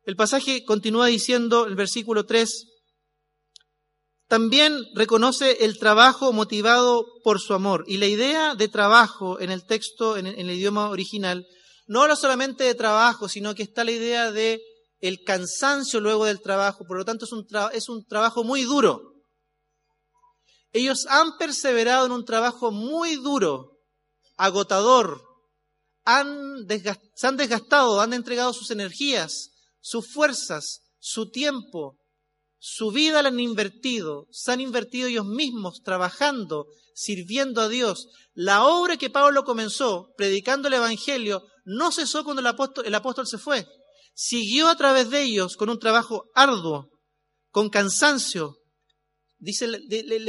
El 0.02 0.16
pasaje 0.16 0.64
continúa 0.64 1.06
diciendo, 1.06 1.66
el 1.66 1.76
versículo 1.76 2.26
3, 2.26 2.66
también 4.26 4.84
reconoce 4.96 5.64
el 5.64 5.78
trabajo 5.78 6.32
motivado 6.32 7.06
por 7.22 7.40
su 7.40 7.54
amor. 7.54 7.84
Y 7.86 7.98
la 7.98 8.06
idea 8.06 8.56
de 8.56 8.66
trabajo 8.66 9.38
en 9.38 9.52
el 9.52 9.64
texto, 9.64 10.16
en 10.16 10.26
el, 10.26 10.50
idioma 10.50 10.90
original, 10.90 11.46
no 11.88 12.02
habla 12.02 12.16
solamente 12.16 12.64
de 12.64 12.74
trabajo, 12.74 13.28
sino 13.28 13.54
que 13.54 13.64
está 13.64 13.82
la 13.82 13.90
idea 13.90 14.30
de 14.30 14.62
el 15.00 15.24
cansancio 15.24 16.00
luego 16.00 16.26
del 16.26 16.40
trabajo. 16.40 16.84
Por 16.86 16.98
lo 16.98 17.04
tanto, 17.04 17.24
es 17.24 17.32
un, 17.32 17.46
es 17.72 17.88
un 17.88 18.04
trabajo 18.04 18.44
muy 18.44 18.62
duro. 18.62 19.14
Ellos 20.70 21.06
han 21.08 21.38
perseverado 21.38 22.06
en 22.06 22.12
un 22.12 22.24
trabajo 22.26 22.70
muy 22.70 23.16
duro, 23.16 23.78
agotador, 24.36 25.22
han 26.04 26.66
se 27.14 27.26
han 27.26 27.36
desgastado, 27.36 28.00
han 28.00 28.12
entregado 28.12 28.52
sus 28.52 28.70
energías, 28.70 29.50
sus 29.80 30.12
fuerzas, 30.12 30.82
su 30.98 31.30
tiempo, 31.30 31.96
su 32.58 32.90
vida 32.90 33.22
la 33.22 33.28
han 33.28 33.40
invertido, 33.40 34.26
se 34.30 34.52
han 34.52 34.60
invertido 34.60 35.08
ellos 35.08 35.26
mismos 35.26 35.80
trabajando, 35.82 36.66
sirviendo 36.94 37.62
a 37.62 37.68
Dios. 37.68 38.08
La 38.34 38.66
obra 38.66 38.96
que 38.96 39.10
Pablo 39.10 39.44
comenzó, 39.44 40.12
predicando 40.16 40.68
el 40.68 40.74
Evangelio, 40.74 41.44
no 41.68 41.92
cesó 41.92 42.24
cuando 42.24 42.40
el 42.40 42.46
apóstol, 42.46 42.86
el 42.86 42.94
apóstol 42.94 43.26
se 43.26 43.38
fue. 43.38 43.66
Siguió 44.14 44.68
a 44.68 44.76
través 44.76 45.10
de 45.10 45.22
ellos 45.22 45.56
con 45.56 45.68
un 45.68 45.78
trabajo 45.78 46.24
arduo, 46.34 46.88
con 47.50 47.68
cansancio, 47.68 48.56
Dice, 49.38 49.68
la, 49.68 49.78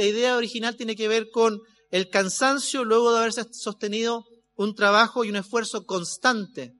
idea 0.04 0.36
original 0.36 0.76
tiene 0.76 0.94
que 0.94 1.08
ver 1.08 1.30
con 1.30 1.60
el 1.90 2.08
cansancio 2.08 2.84
luego 2.84 3.12
de 3.12 3.18
haberse 3.18 3.44
sostenido 3.52 4.24
un 4.54 4.76
trabajo 4.76 5.24
y 5.24 5.30
un 5.30 5.36
esfuerzo 5.36 5.84
constante. 5.84 6.74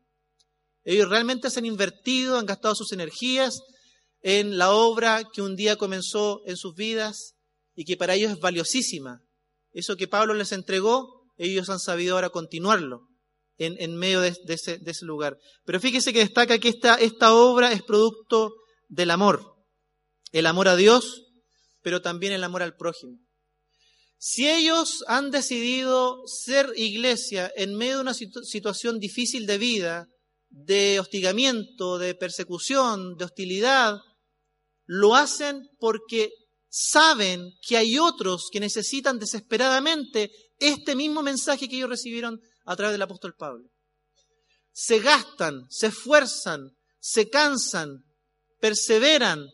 Ellos 0.85 1.09
realmente 1.09 1.51
se 1.51 1.59
han 1.59 1.67
invertido, 1.67 2.39
han 2.39 2.47
gastado 2.47 2.77
sus 2.77 2.93
energías 2.93 3.63
en 4.23 4.59
la 4.59 4.71
obra 4.71 5.25
que 5.33 5.43
un 5.43 5.57
día 5.57 5.75
comenzó 5.75 6.41
en 6.47 6.57
sus 6.57 6.75
vidas 6.77 7.35
y 7.75 7.85
que 7.85 7.97
para 7.97 8.15
ellos 8.15 8.33
es 8.33 8.39
valiosísima. 8.39 9.23
Eso 9.73 9.97
que 9.97 10.07
Pablo 10.07 10.35
les 10.35 10.53
entregó, 10.53 11.33
ellos 11.37 11.69
han 11.69 11.81
sabido 11.81 12.15
ahora 12.15 12.31
continuarlo 12.31 13.10
en, 13.61 13.97
medio 13.97 14.21
de, 14.21 14.35
ese, 14.49 15.05
lugar. 15.05 15.37
Pero 15.65 15.81
fíjese 15.81 16.13
que 16.13 16.21
destaca 16.21 16.59
que 16.59 16.69
esta 16.69 17.35
obra 17.35 17.73
es 17.73 17.83
producto 17.83 18.55
del 18.89 19.11
amor. 19.11 19.55
El 20.33 20.47
amor 20.47 20.69
a 20.69 20.77
Dios 20.77 21.27
pero 21.83 22.03
también 22.03 22.33
el 22.33 22.45
amor 22.45 22.63
al 22.63 22.77
prójimo. 22.77 23.19
Si 24.19 24.49
ellos 24.49 25.03
han 25.07 25.31
decidido 25.31 26.23
ser 26.27 26.73
iglesia 26.77 27.51
en 27.57 27.75
medio 27.75 27.97
de 27.97 28.03
una 28.03 28.15
situación 28.15 28.99
difícil 28.99 29.47
de 29.47 29.59
vida, 29.59 30.07
de 30.51 31.01
hostigamiento, 31.01 31.99
de 31.99 32.15
persecución, 32.15 33.17
de 33.17 33.25
hostilidad, 33.25 33.99
lo 34.85 35.15
hacen 35.15 35.69
porque 35.79 36.33
saben 36.69 37.51
que 37.67 37.79
hay 37.79 37.99
otros 37.99 38.49
que 38.53 38.61
necesitan 38.61 39.19
desesperadamente 39.19 40.31
este 40.59 40.95
mismo 40.95 41.23
mensaje 41.23 41.69
que 41.69 41.77
ellos 41.77 41.89
recibieron 41.89 42.41
a 42.65 42.77
través 42.77 42.93
del 42.95 43.03
apóstol 43.03 43.35
Pablo. 43.35 43.69
Se 44.73 45.01
gastan, 45.01 45.67
se 45.69 45.89
esfuerzan, 45.89 46.77
se 47.01 47.29
cansan, 47.29 48.05
perseveran 48.61 49.51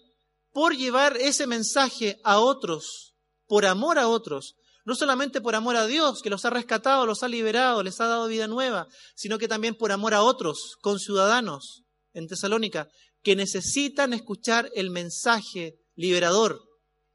por 0.53 0.77
llevar 0.77 1.16
ese 1.16 1.47
mensaje 1.47 2.19
a 2.25 2.40
otros, 2.40 3.14
por 3.47 3.66
amor 3.66 3.99
a 3.99 4.09
otros, 4.09 4.57
no 4.85 4.95
solamente 4.95 5.40
por 5.40 5.55
amor 5.55 5.77
a 5.77 5.87
Dios, 5.87 6.23
que 6.23 6.31
los 6.31 6.45
ha 6.45 6.51
rescatado, 6.51 7.07
los 7.07 7.23
ha 7.23 7.29
liberado, 7.29 7.83
les 7.83 8.01
ha 8.01 8.07
dado 8.07 8.29
vida 8.29 8.47
nueva, 8.47 8.87
sino 9.14 9.38
que 9.38 9.49
también 9.49 9.75
por 9.75 9.92
amor 9.92 10.14
a 10.14 10.23
otros, 10.23 10.77
conciudadanos 10.81 11.83
en 12.12 12.29
Tesalónica, 12.29 12.88
que 13.23 13.35
necesitan 13.35 14.12
escuchar 14.12 14.71
el 14.75 14.90
mensaje 14.90 15.75
liberador, 15.97 16.62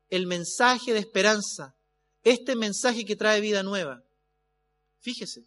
el 0.10 0.28
mensaje 0.28 0.92
de 0.94 1.00
esperanza, 1.00 1.74
este 2.24 2.56
mensaje 2.56 3.06
que 3.06 3.16
trae 3.16 3.40
vida 3.40 3.64
nueva. 3.64 4.02
Fíjese, 5.00 5.42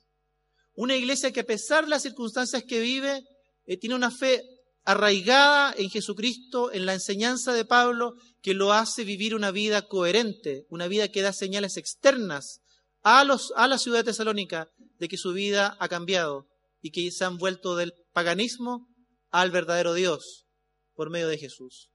una 0.75 0.97
iglesia 0.97 1.33
que 1.33 1.41
a 1.41 1.45
pesar 1.47 1.85
de 1.85 1.91
las 1.91 2.03
circunstancias 2.03 2.65
que 2.67 2.81
vive, 2.81 3.23
eh, 3.67 3.77
tiene 3.77 3.95
una 3.95 4.11
fe 4.11 4.43
arraigada 4.85 5.75
en 5.77 5.89
Jesucristo, 5.89 6.73
en 6.73 6.85
la 6.85 6.95
enseñanza 6.95 7.53
de 7.53 7.65
Pablo, 7.65 8.15
que 8.43 8.55
lo 8.55 8.73
hace 8.73 9.05
vivir 9.05 9.35
una 9.35 9.51
vida 9.51 9.89
coherente, 9.89 10.67
una 10.69 10.89
vida 10.89 11.09
que 11.09 11.23
da 11.23 11.33
señales 11.33 11.77
externas 11.77 12.61
a, 13.03 13.25
los, 13.25 13.53
a 13.57 13.67
la 13.69 13.79
ciudad 13.79 14.01
de 14.01 14.05
Tesalónica 14.05 14.69
de 14.99 15.09
que 15.09 15.17
su 15.17 15.33
vida 15.33 15.77
ha 15.81 15.89
cambiado 15.89 16.47
y 16.83 16.91
que 16.91 17.11
se 17.11 17.25
han 17.25 17.39
vuelto 17.39 17.77
del 17.77 17.95
paganismo 18.13 18.89
al 19.31 19.51
verdadero 19.51 19.95
Dios 19.95 20.47
por 20.95 21.11
medio 21.11 21.29
de 21.29 21.39
Jesús. 21.39 21.91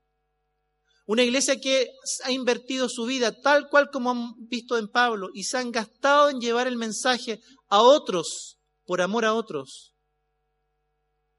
Una 1.06 1.24
iglesia 1.24 1.60
que 1.60 1.90
ha 2.24 2.32
invertido 2.32 2.88
su 2.90 3.06
vida 3.06 3.32
tal 3.42 3.68
cual 3.70 3.90
como 3.92 4.12
han 4.12 4.34
visto 4.48 4.78
en 4.78 4.88
Pablo 4.88 5.30
y 5.34 5.44
se 5.44 5.58
han 5.58 5.72
gastado 5.72 6.30
en 6.30 6.40
llevar 6.40 6.68
el 6.68 6.78
mensaje 6.78 7.40
a 7.68 7.82
otros 7.82 8.59
por 8.90 9.04
amor 9.04 9.24
a 9.24 9.36
otros. 9.36 9.94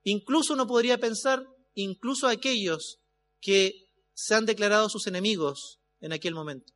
Incluso 0.04 0.52
uno 0.52 0.68
podría 0.68 0.98
pensar, 0.98 1.44
incluso 1.74 2.28
aquellos 2.28 3.00
que 3.40 3.72
se 4.14 4.36
han 4.36 4.46
declarado 4.46 4.88
sus 4.88 5.08
enemigos 5.08 5.80
en 5.98 6.12
aquel 6.12 6.32
momento. 6.32 6.72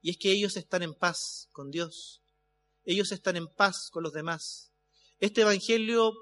Y 0.00 0.10
es 0.10 0.16
que 0.16 0.30
ellos 0.30 0.56
están 0.56 0.84
en 0.84 0.94
paz 0.94 1.48
con 1.50 1.72
Dios. 1.72 2.22
Ellos 2.84 3.10
están 3.10 3.34
en 3.34 3.48
paz 3.48 3.88
con 3.90 4.04
los 4.04 4.12
demás. 4.12 4.70
Este 5.18 5.40
Evangelio 5.40 6.12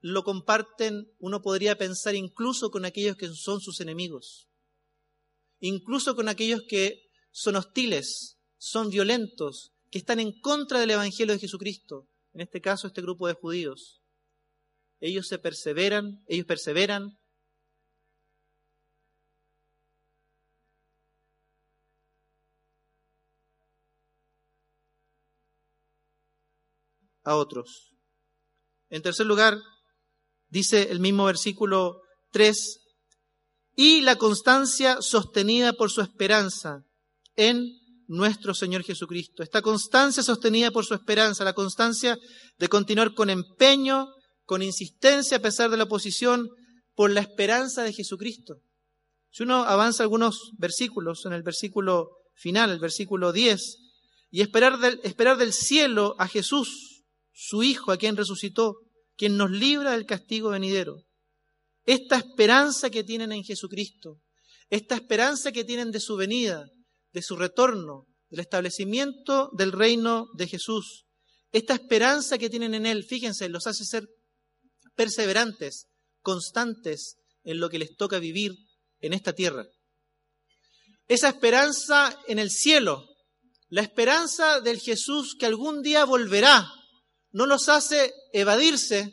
lo 0.00 0.24
comparten, 0.24 1.14
uno 1.20 1.40
podría 1.40 1.78
pensar 1.78 2.16
incluso 2.16 2.72
con 2.72 2.84
aquellos 2.84 3.16
que 3.16 3.28
son 3.28 3.60
sus 3.60 3.78
enemigos. 3.80 4.48
Incluso 5.60 6.16
con 6.16 6.28
aquellos 6.28 6.62
que 6.68 7.12
son 7.30 7.54
hostiles, 7.54 8.40
son 8.56 8.90
violentos, 8.90 9.72
que 9.90 9.98
están 9.98 10.20
en 10.20 10.38
contra 10.40 10.80
del 10.80 10.90
Evangelio 10.90 11.34
de 11.34 11.40
Jesucristo. 11.40 12.07
En 12.32 12.40
este 12.40 12.60
caso, 12.60 12.86
este 12.86 13.02
grupo 13.02 13.26
de 13.26 13.34
judíos 13.34 14.02
ellos 15.00 15.28
se 15.28 15.38
perseveran, 15.38 16.24
ellos 16.26 16.46
perseveran. 16.46 17.18
a 27.24 27.36
otros. 27.36 27.92
En 28.88 29.02
tercer 29.02 29.26
lugar, 29.26 29.58
dice 30.48 30.90
el 30.90 30.98
mismo 30.98 31.26
versículo 31.26 32.00
3, 32.30 32.80
y 33.76 34.00
la 34.00 34.16
constancia 34.16 35.02
sostenida 35.02 35.74
por 35.74 35.90
su 35.90 36.00
esperanza 36.00 36.86
en 37.36 37.77
nuestro 38.08 38.54
Señor 38.54 38.82
Jesucristo. 38.82 39.42
Esta 39.42 39.62
constancia 39.62 40.22
sostenida 40.22 40.72
por 40.72 40.84
su 40.84 40.94
esperanza, 40.94 41.44
la 41.44 41.52
constancia 41.52 42.18
de 42.58 42.68
continuar 42.68 43.14
con 43.14 43.30
empeño 43.30 44.08
con 44.48 44.62
insistencia 44.62 45.36
a 45.36 45.40
pesar 45.40 45.70
de 45.70 45.76
la 45.76 45.84
oposición, 45.84 46.48
por 46.94 47.10
la 47.10 47.20
esperanza 47.20 47.82
de 47.82 47.92
Jesucristo. 47.92 48.62
Si 49.30 49.42
uno 49.42 49.62
avanza 49.62 50.02
algunos 50.02 50.52
versículos, 50.56 51.26
en 51.26 51.34
el 51.34 51.42
versículo 51.42 52.08
final, 52.34 52.70
el 52.70 52.78
versículo 52.78 53.30
10, 53.30 53.76
y 54.30 54.40
esperar 54.40 54.78
del, 54.78 55.00
esperar 55.04 55.36
del 55.36 55.52
cielo 55.52 56.14
a 56.18 56.26
Jesús, 56.26 57.04
su 57.30 57.62
Hijo, 57.62 57.92
a 57.92 57.98
quien 57.98 58.16
resucitó, 58.16 58.76
quien 59.16 59.36
nos 59.36 59.50
libra 59.50 59.92
del 59.92 60.06
castigo 60.06 60.48
venidero. 60.48 61.04
Esta 61.84 62.16
esperanza 62.16 62.88
que 62.88 63.04
tienen 63.04 63.32
en 63.32 63.44
Jesucristo, 63.44 64.22
esta 64.70 64.94
esperanza 64.94 65.52
que 65.52 65.64
tienen 65.64 65.90
de 65.90 66.00
su 66.00 66.16
venida, 66.16 66.70
de 67.18 67.22
su 67.22 67.36
retorno, 67.36 68.06
del 68.30 68.40
establecimiento 68.40 69.50
del 69.52 69.72
reino 69.72 70.28
de 70.34 70.46
Jesús, 70.46 71.06
esta 71.50 71.74
esperanza 71.74 72.38
que 72.38 72.48
tienen 72.48 72.74
en 72.74 72.86
Él, 72.86 73.04
fíjense, 73.04 73.48
los 73.48 73.66
hace 73.66 73.84
ser 73.84 74.06
perseverantes, 74.94 75.88
constantes 76.22 77.16
en 77.42 77.58
lo 77.58 77.68
que 77.70 77.80
les 77.80 77.96
toca 77.96 78.20
vivir 78.20 78.54
en 79.00 79.14
esta 79.14 79.32
tierra. 79.32 79.66
Esa 81.08 81.28
esperanza 81.28 82.16
en 82.28 82.38
el 82.38 82.50
cielo, 82.50 83.04
la 83.68 83.82
esperanza 83.82 84.60
del 84.60 84.78
Jesús 84.78 85.34
que 85.38 85.46
algún 85.46 85.82
día 85.82 86.04
volverá, 86.04 86.70
no 87.32 87.46
los 87.46 87.68
hace 87.68 88.12
evadirse, 88.32 89.12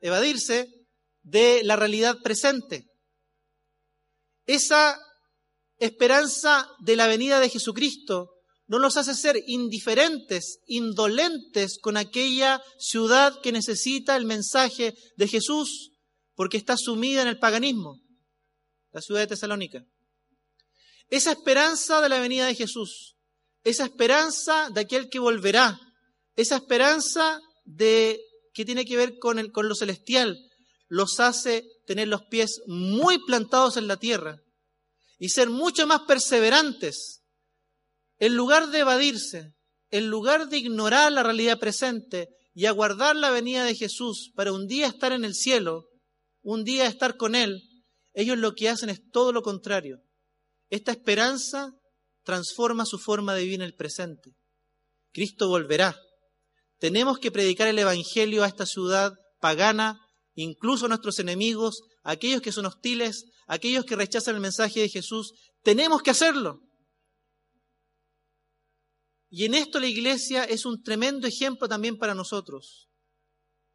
evadirse 0.00 0.68
de 1.22 1.64
la 1.64 1.74
realidad 1.74 2.18
presente. 2.22 2.84
Esa 4.44 4.96
esperanza 5.78 6.68
de 6.80 6.96
la 6.96 7.06
venida 7.06 7.40
de 7.40 7.48
Jesucristo 7.48 8.30
no 8.66 8.78
nos 8.78 8.96
hace 8.96 9.14
ser 9.14 9.42
indiferentes, 9.46 10.60
indolentes 10.66 11.78
con 11.78 11.96
aquella 11.96 12.62
ciudad 12.78 13.40
que 13.40 13.52
necesita 13.52 14.16
el 14.16 14.24
mensaje 14.24 14.94
de 15.16 15.28
Jesús, 15.28 15.92
porque 16.34 16.56
está 16.56 16.76
sumida 16.76 17.22
en 17.22 17.28
el 17.28 17.38
paganismo, 17.38 18.00
la 18.92 19.00
ciudad 19.00 19.20
de 19.20 19.28
Tesalónica. 19.28 19.84
Esa 21.08 21.30
esperanza 21.32 22.00
de 22.00 22.08
la 22.08 22.18
venida 22.18 22.46
de 22.46 22.56
Jesús, 22.56 23.16
esa 23.62 23.84
esperanza 23.84 24.68
de 24.70 24.80
aquel 24.80 25.08
que 25.08 25.20
volverá, 25.20 25.78
esa 26.34 26.56
esperanza 26.56 27.40
de 27.64 28.20
que 28.52 28.64
tiene 28.64 28.84
que 28.84 28.96
ver 28.96 29.18
con, 29.18 29.38
el, 29.38 29.52
con 29.52 29.68
lo 29.68 29.76
celestial, 29.76 30.36
los 30.88 31.20
hace 31.20 31.64
tener 31.86 32.08
los 32.08 32.22
pies 32.22 32.62
muy 32.66 33.18
plantados 33.18 33.76
en 33.76 33.86
la 33.86 33.96
tierra 33.96 34.40
y 35.18 35.30
ser 35.30 35.50
mucho 35.50 35.86
más 35.86 36.02
perseverantes. 36.02 37.22
En 38.18 38.34
lugar 38.34 38.68
de 38.68 38.80
evadirse, 38.80 39.54
en 39.90 40.08
lugar 40.08 40.48
de 40.48 40.58
ignorar 40.58 41.12
la 41.12 41.22
realidad 41.22 41.58
presente 41.58 42.28
y 42.54 42.66
aguardar 42.66 43.16
la 43.16 43.30
venida 43.30 43.64
de 43.64 43.74
Jesús 43.74 44.32
para 44.34 44.52
un 44.52 44.66
día 44.66 44.86
estar 44.86 45.12
en 45.12 45.24
el 45.24 45.34
cielo, 45.34 45.84
un 46.42 46.64
día 46.64 46.86
estar 46.86 47.16
con 47.16 47.34
Él, 47.34 47.62
ellos 48.14 48.38
lo 48.38 48.54
que 48.54 48.68
hacen 48.68 48.88
es 48.88 49.00
todo 49.10 49.32
lo 49.32 49.42
contrario. 49.42 49.98
Esta 50.70 50.90
esperanza 50.90 51.72
transforma 52.24 52.86
su 52.86 52.98
forma 52.98 53.34
de 53.34 53.42
vivir 53.42 53.56
en 53.56 53.66
el 53.66 53.74
presente. 53.74 54.32
Cristo 55.12 55.48
volverá. 55.48 55.96
Tenemos 56.78 57.18
que 57.18 57.30
predicar 57.30 57.68
el 57.68 57.78
Evangelio 57.78 58.42
a 58.42 58.48
esta 58.48 58.66
ciudad 58.66 59.12
pagana, 59.40 60.00
incluso 60.36 60.86
nuestros 60.86 61.18
enemigos, 61.18 61.82
aquellos 62.02 62.42
que 62.42 62.52
son 62.52 62.66
hostiles, 62.66 63.24
aquellos 63.46 63.84
que 63.84 63.96
rechazan 63.96 64.36
el 64.36 64.40
mensaje 64.40 64.80
de 64.80 64.88
Jesús. 64.88 65.32
Tenemos 65.62 66.02
que 66.02 66.10
hacerlo. 66.10 66.60
Y 69.28 69.44
en 69.44 69.54
esto 69.54 69.80
la 69.80 69.88
iglesia 69.88 70.44
es 70.44 70.64
un 70.64 70.82
tremendo 70.82 71.26
ejemplo 71.26 71.68
también 71.68 71.98
para 71.98 72.14
nosotros. 72.14 72.88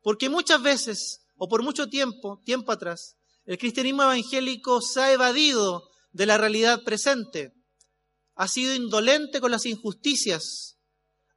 Porque 0.02 0.30
muchas 0.30 0.62
veces, 0.62 1.22
o 1.36 1.48
por 1.50 1.64
mucho 1.64 1.90
tiempo, 1.90 2.42
tiempo 2.46 2.72
atrás, 2.72 3.18
el 3.46 3.58
cristianismo 3.58 4.04
evangélico 4.04 4.82
se 4.82 5.02
ha 5.02 5.12
evadido 5.12 5.90
de 6.12 6.26
la 6.26 6.38
realidad 6.38 6.84
presente. 6.84 7.54
Ha 8.36 8.48
sido 8.48 8.74
indolente 8.76 9.42
con 9.42 9.52
las 9.52 9.66
injusticias, 9.66 10.78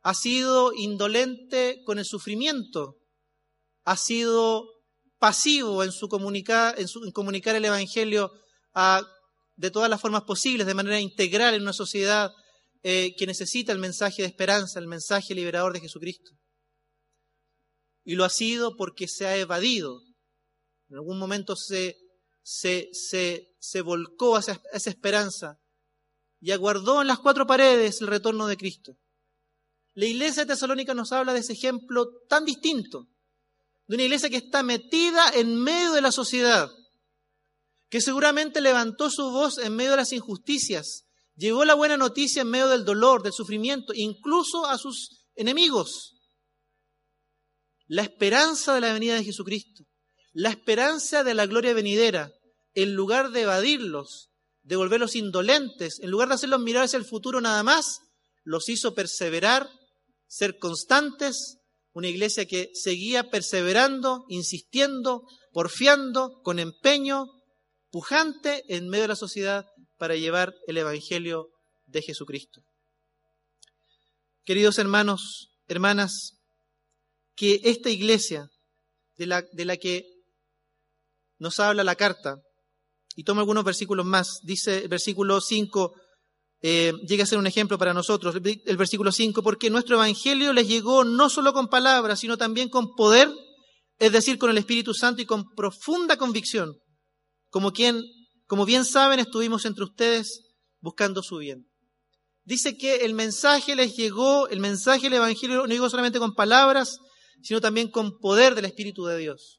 ha 0.03 0.15
sido 0.15 0.73
indolente 0.75 1.83
con 1.85 1.99
el 1.99 2.05
sufrimiento, 2.05 2.99
ha 3.85 3.97
sido 3.97 4.74
pasivo 5.19 5.83
en 5.85 5.93
su 5.93 6.09
comunicar, 6.09 6.79
en, 6.79 6.89
su, 6.89 7.13
comunicar 7.13 7.55
el 7.57 7.65
Evangelio 7.65 8.33
de 9.57 9.71
todas 9.71 9.89
las 9.89 10.01
formas 10.01 10.23
posibles, 10.23 10.67
de 10.67 10.75
manera 10.75 11.01
integral 11.01 11.55
en 11.55 11.63
una 11.63 11.73
sociedad 11.73 12.33
eh, 12.83 13.15
que 13.17 13.27
necesita 13.27 13.73
el 13.73 13.79
mensaje 13.79 14.23
de 14.23 14.29
esperanza, 14.29 14.79
el 14.79 14.89
mensaje 14.89 15.35
liberador 15.35 15.73
de 15.73 15.81
Jesucristo. 15.81 16.33
Y 18.05 18.15
lo 18.15 18.25
ha 18.25 18.31
sido 18.31 18.77
porque 18.77 19.09
se 19.09 19.27
ha 19.27 19.37
evadido. 19.37 20.03
En 20.91 20.97
algún 20.97 21.19
momento 21.19 21.57
se, 21.57 21.97
se, 22.43 22.91
se, 22.93 23.49
se 23.59 23.81
volcó 23.81 24.37
hacia 24.37 24.61
esa 24.73 24.91
esperanza 24.91 25.57
y 26.41 26.51
aguardó 26.51 27.01
en 27.01 27.09
las 27.09 27.21
cuatro 27.21 27.47
paredes 27.47 28.03
el 28.03 28.09
retorno 28.09 28.47
de 28.47 28.59
Cristo. 28.59 28.99
La 29.95 30.07
iglesia 30.07 30.45
de 30.45 30.53
Tesalónica 30.53 30.93
nos 30.93 31.13
habla 31.13 31.33
de 31.33 31.41
ese 31.41 31.55
ejemplo 31.55 32.07
tan 32.29 32.45
distinto, 32.45 33.07
de 33.87 33.97
una 33.97 34.05
iglesia 34.05 34.31
que 34.31 34.37
está 34.37 34.63
metida 34.63 35.31
en 35.35 35.57
medio 35.57 35.93
de 35.93 36.01
la 36.01 36.13
sociedad, 36.13 36.71
que 37.89 38.01
seguramente 38.01 38.61
levantó 38.61 39.11
su 39.11 39.31
voz 39.31 39.59
en 39.59 39.77
medio 39.77 39.93
de 39.93 39.99
las 39.99 40.13
injusticias, 40.13 41.05
llevó 41.37 41.65
la 41.65 41.75
buena 41.75 41.97
noticia 41.97 42.43
en 42.43 42.51
medio 42.51 42.69
del 42.69 42.85
dolor, 42.85 43.23
del 43.23 43.33
sufrimiento, 43.33 43.93
incluso 43.95 44.67
a 44.67 44.79
sus 44.79 45.27
enemigos. 45.35 46.15
La 47.87 48.03
esperanza 48.03 48.75
de 48.75 48.81
la 48.81 48.93
venida 48.93 49.15
de 49.15 49.25
Jesucristo, 49.25 49.85
la 50.33 50.51
esperanza 50.51 51.23
de 51.23 51.35
la 51.35 51.47
gloria 51.47 51.75
venidera, 51.75 52.33
en 52.75 52.95
lugar 52.95 53.31
de 53.31 53.43
evadirlos, 53.43 54.31
de 54.63 54.77
volverlos 54.77 55.15
indolentes, 55.15 56.01
en 56.01 56.11
lugar 56.11 56.29
de 56.29 56.35
hacerlos 56.35 56.61
mirar 56.61 56.85
hacia 56.85 56.97
el 56.97 57.05
futuro 57.05 57.41
nada 57.41 57.63
más, 57.63 58.01
los 58.43 58.69
hizo 58.69 58.95
perseverar, 58.95 59.69
ser 60.27 60.59
constantes, 60.59 61.59
una 61.95 62.09
iglesia 62.09 62.45
que 62.45 62.71
seguía 62.75 63.31
perseverando, 63.31 64.25
insistiendo, 64.29 65.23
porfiando, 65.53 66.41
con 66.43 66.59
empeño, 66.59 67.27
pujante 67.91 68.65
en 68.69 68.89
medio 68.89 69.03
de 69.03 69.09
la 69.09 69.17
sociedad 69.17 69.65
para 69.97 70.17
llevar 70.17 70.53
el 70.67 70.77
Evangelio 70.77 71.49
de 71.87 72.03
Jesucristo. 72.03 72.63
Queridos 74.45 74.79
hermanos, 74.79 75.53
hermanas, 75.69 76.41
que 77.37 77.61
esta 77.65 77.91
iglesia 77.91 78.49
de 79.17 79.27
la, 79.27 79.43
de 79.53 79.65
la 79.65 79.77
que 79.77 80.05
nos 81.39 81.61
habla 81.61 81.85
la 81.85 81.95
carta, 81.95 82.37
y 83.17 83.23
toma 83.23 83.43
algunos 83.43 83.65
versículos 83.65 84.05
más, 84.05 84.41
dice 84.43 84.79
el 84.79 84.89
versículo 84.89 85.41
5, 85.41 85.95
eh, 86.67 86.95
llega 87.07 87.25
a 87.25 87.27
ser 87.27 87.37
un 87.37 87.47
ejemplo 87.47 87.77
para 87.77 87.93
nosotros, 87.93 88.35
el 88.35 88.77
versículo 88.79 89.13
5, 89.13 89.43
porque 89.43 89.69
nuestro 89.69 89.97
Evangelio 89.97 90.55
les 90.55 90.67
llegó 90.67 91.05
no 91.05 91.29
solo 91.29 91.53
con 91.53 91.69
palabras, 91.69 92.21
sino 92.21 92.39
también 92.39 92.71
con 92.71 92.95
poder, 92.95 93.31
es 93.99 94.13
decir, 94.13 94.39
con 94.39 94.49
el 94.49 94.57
Espíritu 94.57 94.95
Santo 94.95 95.21
y 95.21 95.27
con 95.27 95.45
profunda 95.55 96.17
convicción, 96.17 96.75
como 97.51 97.73
quien 97.73 98.03
como 98.47 98.65
bien 98.65 98.85
saben, 98.85 99.21
estuvimos 99.21 99.65
entre 99.65 99.85
ustedes 99.85 100.43
buscando 100.81 101.23
su 101.23 101.39
bien. 101.39 101.67
Dice 102.45 102.77
que 102.79 102.97
el 102.97 103.13
mensaje 103.13 103.75
les 103.75 103.95
llegó, 103.95 104.49
el 104.49 104.61
mensaje 104.61 105.03
del 105.05 105.15
Evangelio 105.15 105.67
no 105.67 105.67
llegó 105.67 105.91
solamente 105.91 106.19
con 106.19 106.35
palabras, 106.35 106.99
sino 107.43 107.61
también 107.61 107.91
con 107.91 108.19
poder 108.19 108.55
del 108.55 108.67
Espíritu 108.67 109.05
de 109.05 109.19
Dios. 109.19 109.59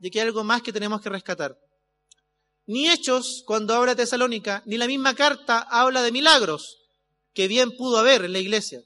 Y 0.00 0.08
aquí 0.08 0.18
hay 0.20 0.26
algo 0.26 0.44
más 0.44 0.62
que 0.62 0.72
tenemos 0.72 1.00
que 1.00 1.08
rescatar. 1.08 1.56
Ni 2.66 2.88
Hechos, 2.88 3.42
cuando 3.46 3.74
habla 3.74 3.94
de 3.94 4.02
Tesalónica, 4.02 4.62
ni 4.66 4.78
la 4.78 4.86
misma 4.86 5.14
carta 5.14 5.58
habla 5.58 6.02
de 6.02 6.12
milagros, 6.12 6.78
que 7.34 7.48
bien 7.48 7.76
pudo 7.76 7.98
haber 7.98 8.24
en 8.24 8.32
la 8.32 8.38
iglesia. 8.38 8.80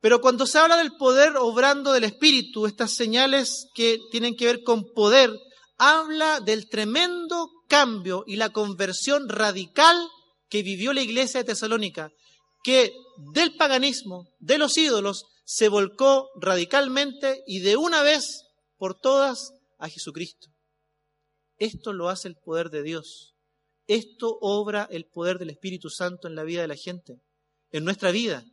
Pero 0.00 0.20
cuando 0.20 0.46
se 0.46 0.58
habla 0.58 0.76
del 0.76 0.96
poder 0.96 1.36
obrando 1.36 1.92
del 1.92 2.04
Espíritu, 2.04 2.66
estas 2.66 2.94
señales 2.94 3.68
que 3.74 3.98
tienen 4.10 4.36
que 4.36 4.46
ver 4.46 4.62
con 4.62 4.92
poder, 4.92 5.30
habla 5.78 6.40
del 6.40 6.68
tremendo 6.68 7.50
cambio 7.68 8.24
y 8.26 8.36
la 8.36 8.50
conversión 8.50 9.28
radical 9.28 9.96
que 10.48 10.62
vivió 10.62 10.92
la 10.92 11.02
iglesia 11.02 11.40
de 11.40 11.44
Tesalónica, 11.44 12.10
que 12.62 12.92
del 13.32 13.56
paganismo, 13.56 14.26
de 14.38 14.58
los 14.58 14.76
ídolos, 14.76 15.24
se 15.44 15.68
volcó 15.68 16.28
radicalmente 16.40 17.42
y 17.46 17.60
de 17.60 17.76
una 17.76 18.02
vez 18.02 18.44
por 18.76 18.98
todas 18.98 19.52
a 19.78 19.88
Jesucristo. 19.88 20.48
Esto 21.60 21.92
lo 21.92 22.08
hace 22.08 22.26
el 22.26 22.36
poder 22.36 22.70
de 22.70 22.82
Dios. 22.82 23.36
Esto 23.86 24.38
obra 24.40 24.88
el 24.90 25.04
poder 25.04 25.38
del 25.38 25.50
Espíritu 25.50 25.90
Santo 25.90 26.26
en 26.26 26.34
la 26.34 26.42
vida 26.42 26.62
de 26.62 26.68
la 26.68 26.76
gente, 26.76 27.20
en 27.70 27.84
nuestra 27.84 28.10
vida, 28.10 28.44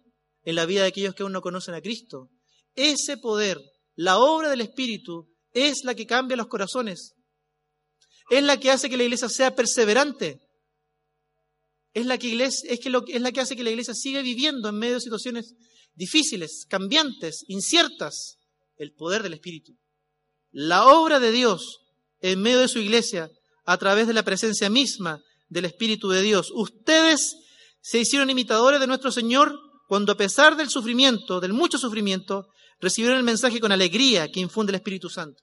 en 0.44 0.56
la 0.56 0.66
vida 0.66 0.82
de 0.82 0.90
aquellos 0.90 1.16
que 1.16 1.24
aún 1.24 1.32
no 1.32 1.42
conocen 1.42 1.74
a 1.74 1.82
Cristo. 1.82 2.30
Ese 2.76 3.18
poder, 3.18 3.60
la 3.96 4.20
obra 4.20 4.50
del 4.50 4.62
Espíritu, 4.62 5.34
es 5.54 5.86
la 5.86 5.96
que 5.96 6.06
cambia 6.06 6.36
los 6.36 6.48
corazones, 6.48 7.14
es 8.30 8.44
la 8.44 8.60
que 8.60 8.72
hace 8.72 8.90
que 8.90 8.98
la 8.98 9.04
iglesia 9.04 9.30
sea 9.30 9.56
perseverante. 9.56 10.42
Es 11.94 12.06
la 12.06 12.18
que, 12.18 12.44
es 12.44 13.22
la 13.22 13.32
que 13.32 13.40
hace 13.40 13.56
que 13.56 13.64
la 13.64 13.70
iglesia 13.70 13.94
siga 13.94 14.22
viviendo 14.22 14.68
en 14.70 14.76
medio 14.76 14.96
de 14.96 15.02
situaciones 15.02 15.56
difíciles, 15.96 16.66
cambiantes, 16.68 17.46
inciertas. 17.48 18.38
El 18.76 18.94
poder 18.94 19.24
del 19.24 19.34
Espíritu. 19.34 19.76
La 20.52 20.86
obra 20.86 21.20
de 21.20 21.32
Dios 21.32 21.80
en 22.22 22.42
medio 22.42 22.60
de 22.60 22.68
su 22.68 22.80
iglesia 22.80 23.30
a 23.66 23.78
través 23.78 24.08
de 24.08 24.14
la 24.14 24.24
presencia 24.24 24.70
misma 24.70 25.22
del 25.50 25.66
Espíritu 25.66 26.10
de 26.10 26.22
Dios. 26.22 26.52
Ustedes 26.54 27.36
se 27.82 28.00
hicieron 28.00 28.30
imitadores 28.30 28.80
de 28.80 28.88
nuestro 28.88 29.12
Señor 29.12 29.58
cuando 29.88 30.12
a 30.12 30.18
pesar 30.18 30.58
del 30.58 30.70
sufrimiento, 30.70 31.40
del 31.40 31.54
mucho 31.54 31.78
sufrimiento, 31.78 32.48
recibieron 32.80 33.18
el 33.18 33.24
mensaje 33.24 33.60
con 33.60 33.72
alegría 33.72 34.30
que 34.30 34.40
infunde 34.40 34.72
el 34.72 34.76
Espíritu 34.76 35.10
Santo. 35.10 35.42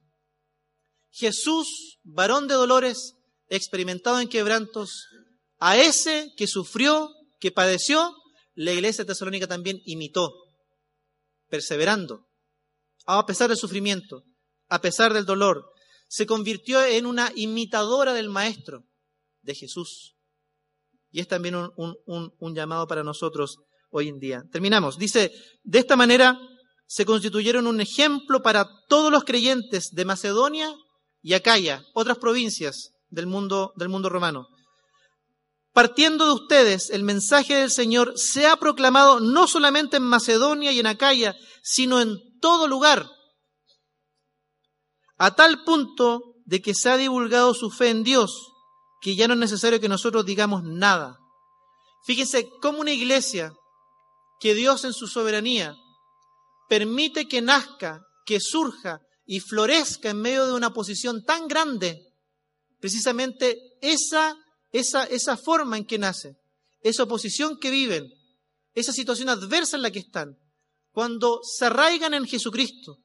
Jesús, 1.10 1.98
varón 2.02 2.48
de 2.48 2.54
dolores, 2.54 3.14
experimentado 3.48 4.20
en 4.20 4.28
quebrantos, 4.28 5.06
a 5.58 5.76
ese 5.78 6.32
que 6.36 6.46
sufrió, 6.46 7.10
que 7.40 7.52
padeció, 7.52 8.14
la 8.54 8.72
iglesia 8.72 9.04
tesalónica 9.04 9.46
también 9.46 9.80
imitó, 9.84 10.32
perseverando, 11.48 12.26
a 13.06 13.24
pesar 13.26 13.48
del 13.48 13.58
sufrimiento, 13.58 14.24
a 14.68 14.80
pesar 14.80 15.12
del 15.12 15.24
dolor, 15.24 15.64
se 16.14 16.26
convirtió 16.26 16.80
en 16.84 17.06
una 17.06 17.32
imitadora 17.34 18.12
del 18.12 18.30
Maestro, 18.30 18.84
de 19.42 19.52
Jesús. 19.52 20.14
Y 21.10 21.18
es 21.18 21.26
también 21.26 21.56
un, 21.56 21.96
un 22.06 22.54
llamado 22.54 22.86
para 22.86 23.02
nosotros 23.02 23.58
hoy 23.90 24.10
en 24.10 24.20
día. 24.20 24.44
Terminamos. 24.52 24.96
Dice, 24.96 25.32
de 25.64 25.80
esta 25.80 25.96
manera 25.96 26.38
se 26.86 27.04
constituyeron 27.04 27.66
un 27.66 27.80
ejemplo 27.80 28.42
para 28.42 28.68
todos 28.88 29.10
los 29.10 29.24
creyentes 29.24 29.90
de 29.90 30.04
Macedonia 30.04 30.72
y 31.20 31.32
Acaya, 31.32 31.84
otras 31.94 32.18
provincias 32.18 32.92
del 33.08 33.26
mundo, 33.26 33.72
del 33.74 33.88
mundo 33.88 34.08
romano. 34.08 34.46
Partiendo 35.72 36.26
de 36.26 36.32
ustedes, 36.34 36.90
el 36.90 37.02
mensaje 37.02 37.56
del 37.56 37.72
Señor 37.72 38.16
se 38.16 38.46
ha 38.46 38.54
proclamado 38.54 39.18
no 39.18 39.48
solamente 39.48 39.96
en 39.96 40.04
Macedonia 40.04 40.70
y 40.70 40.78
en 40.78 40.86
Acaya, 40.86 41.34
sino 41.64 42.00
en 42.00 42.20
todo 42.38 42.68
lugar, 42.68 43.10
a 45.16 45.34
tal 45.34 45.64
punto 45.64 46.34
de 46.44 46.60
que 46.60 46.74
se 46.74 46.90
ha 46.90 46.96
divulgado 46.96 47.54
su 47.54 47.70
fe 47.70 47.90
en 47.90 48.04
Dios, 48.04 48.52
que 49.00 49.16
ya 49.16 49.28
no 49.28 49.34
es 49.34 49.40
necesario 49.40 49.80
que 49.80 49.88
nosotros 49.88 50.24
digamos 50.24 50.62
nada. 50.62 51.18
Fíjense 52.04 52.48
cómo 52.60 52.80
una 52.80 52.92
iglesia 52.92 53.52
que 54.40 54.54
Dios 54.54 54.84
en 54.84 54.92
su 54.92 55.06
soberanía 55.06 55.76
permite 56.68 57.26
que 57.28 57.40
nazca, 57.40 58.02
que 58.26 58.40
surja 58.40 59.00
y 59.26 59.40
florezca 59.40 60.10
en 60.10 60.20
medio 60.20 60.46
de 60.46 60.54
una 60.54 60.72
posición 60.72 61.24
tan 61.24 61.48
grande, 61.48 62.00
precisamente 62.78 63.58
esa, 63.80 64.36
esa, 64.72 65.04
esa 65.04 65.36
forma 65.36 65.78
en 65.78 65.86
que 65.86 65.98
nace, 65.98 66.36
esa 66.80 67.04
oposición 67.04 67.58
que 67.58 67.70
viven, 67.70 68.12
esa 68.74 68.92
situación 68.92 69.28
adversa 69.28 69.76
en 69.76 69.82
la 69.82 69.90
que 69.90 70.00
están, 70.00 70.36
cuando 70.92 71.40
se 71.42 71.66
arraigan 71.66 72.14
en 72.14 72.26
Jesucristo, 72.26 72.98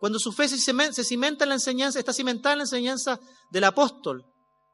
cuando 0.00 0.18
su 0.18 0.32
fe 0.32 0.48
se 0.48 1.04
cimenta 1.04 1.44
en 1.44 1.50
la 1.50 1.56
enseñanza, 1.56 1.98
está 1.98 2.14
cimentada 2.14 2.54
en 2.54 2.58
la 2.60 2.64
enseñanza 2.64 3.20
del 3.50 3.64
apóstol, 3.64 4.24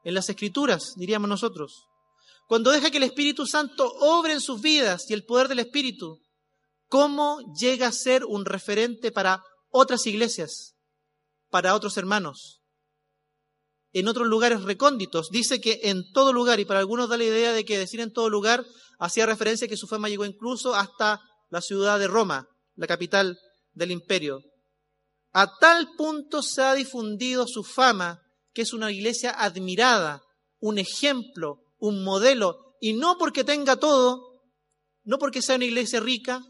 en 0.05 0.13
las 0.13 0.29
escrituras, 0.29 0.93
diríamos 0.95 1.27
nosotros. 1.27 1.89
Cuando 2.47 2.71
deja 2.71 2.89
que 2.89 2.95
el 2.95 3.03
Espíritu 3.03 3.45
Santo 3.45 3.91
obre 3.99 4.31
en 4.31 4.39
sus 4.39 4.61
vidas 4.61 5.03
y 5.09 5.13
el 5.13 5.25
poder 5.25 5.49
del 5.49 5.59
Espíritu, 5.59 6.21
¿cómo 6.87 7.39
llega 7.59 7.87
a 7.87 7.91
ser 7.91 8.23
un 8.23 8.45
referente 8.45 9.11
para 9.11 9.43
otras 9.69 10.07
iglesias, 10.07 10.75
para 11.49 11.75
otros 11.75 11.97
hermanos? 11.97 12.61
En 13.91 14.07
otros 14.07 14.27
lugares 14.27 14.63
recónditos, 14.63 15.29
dice 15.29 15.59
que 15.59 15.81
en 15.83 16.09
todo 16.13 16.31
lugar, 16.31 16.61
y 16.61 16.65
para 16.65 16.79
algunos 16.79 17.09
da 17.09 17.17
la 17.17 17.25
idea 17.25 17.51
de 17.51 17.65
que 17.65 17.77
decir 17.77 17.99
en 17.99 18.13
todo 18.13 18.29
lugar 18.29 18.65
hacía 18.97 19.25
referencia 19.25 19.67
que 19.67 19.75
su 19.75 19.87
fama 19.87 20.07
llegó 20.07 20.23
incluso 20.23 20.73
hasta 20.73 21.19
la 21.49 21.59
ciudad 21.59 21.99
de 21.99 22.07
Roma, 22.07 22.47
la 22.75 22.87
capital 22.87 23.37
del 23.73 23.91
imperio. 23.91 24.39
A 25.33 25.57
tal 25.59 25.89
punto 25.97 26.41
se 26.41 26.61
ha 26.61 26.73
difundido 26.73 27.45
su 27.47 27.63
fama 27.63 28.21
que 28.53 28.63
es 28.63 28.73
una 28.73 28.91
iglesia 28.91 29.31
admirada, 29.31 30.23
un 30.59 30.79
ejemplo, 30.79 31.59
un 31.77 32.03
modelo, 32.03 32.75
y 32.81 32.93
no 32.93 33.17
porque 33.19 33.43
tenga 33.43 33.75
todo, 33.75 34.41
no 35.03 35.19
porque 35.19 35.43
sea 35.43 35.57
una 35.57 35.65
iglesia 35.65 35.99
rica, 35.99 36.41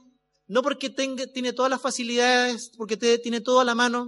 no 0.48 0.62
porque 0.62 0.90
tenga, 0.90 1.28
tiene 1.28 1.52
todas 1.52 1.70
las 1.70 1.82
facilidades, 1.82 2.72
porque 2.78 2.96
tiene 2.96 3.42
todo 3.42 3.60
a 3.60 3.66
la 3.66 3.76
mano, 3.76 4.08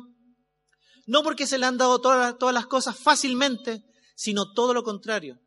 no 1.08 1.24
porque 1.24 1.46
se 1.46 1.58
le 1.58 1.66
han 1.66 1.78
dado 1.78 2.00
todas 2.00 2.54
las 2.54 2.68
cosas 2.68 2.98
fácilmente, 2.98 3.84
sino 4.16 4.54
todo 4.54 4.74
lo 4.74 4.84
contrario, 4.84 5.38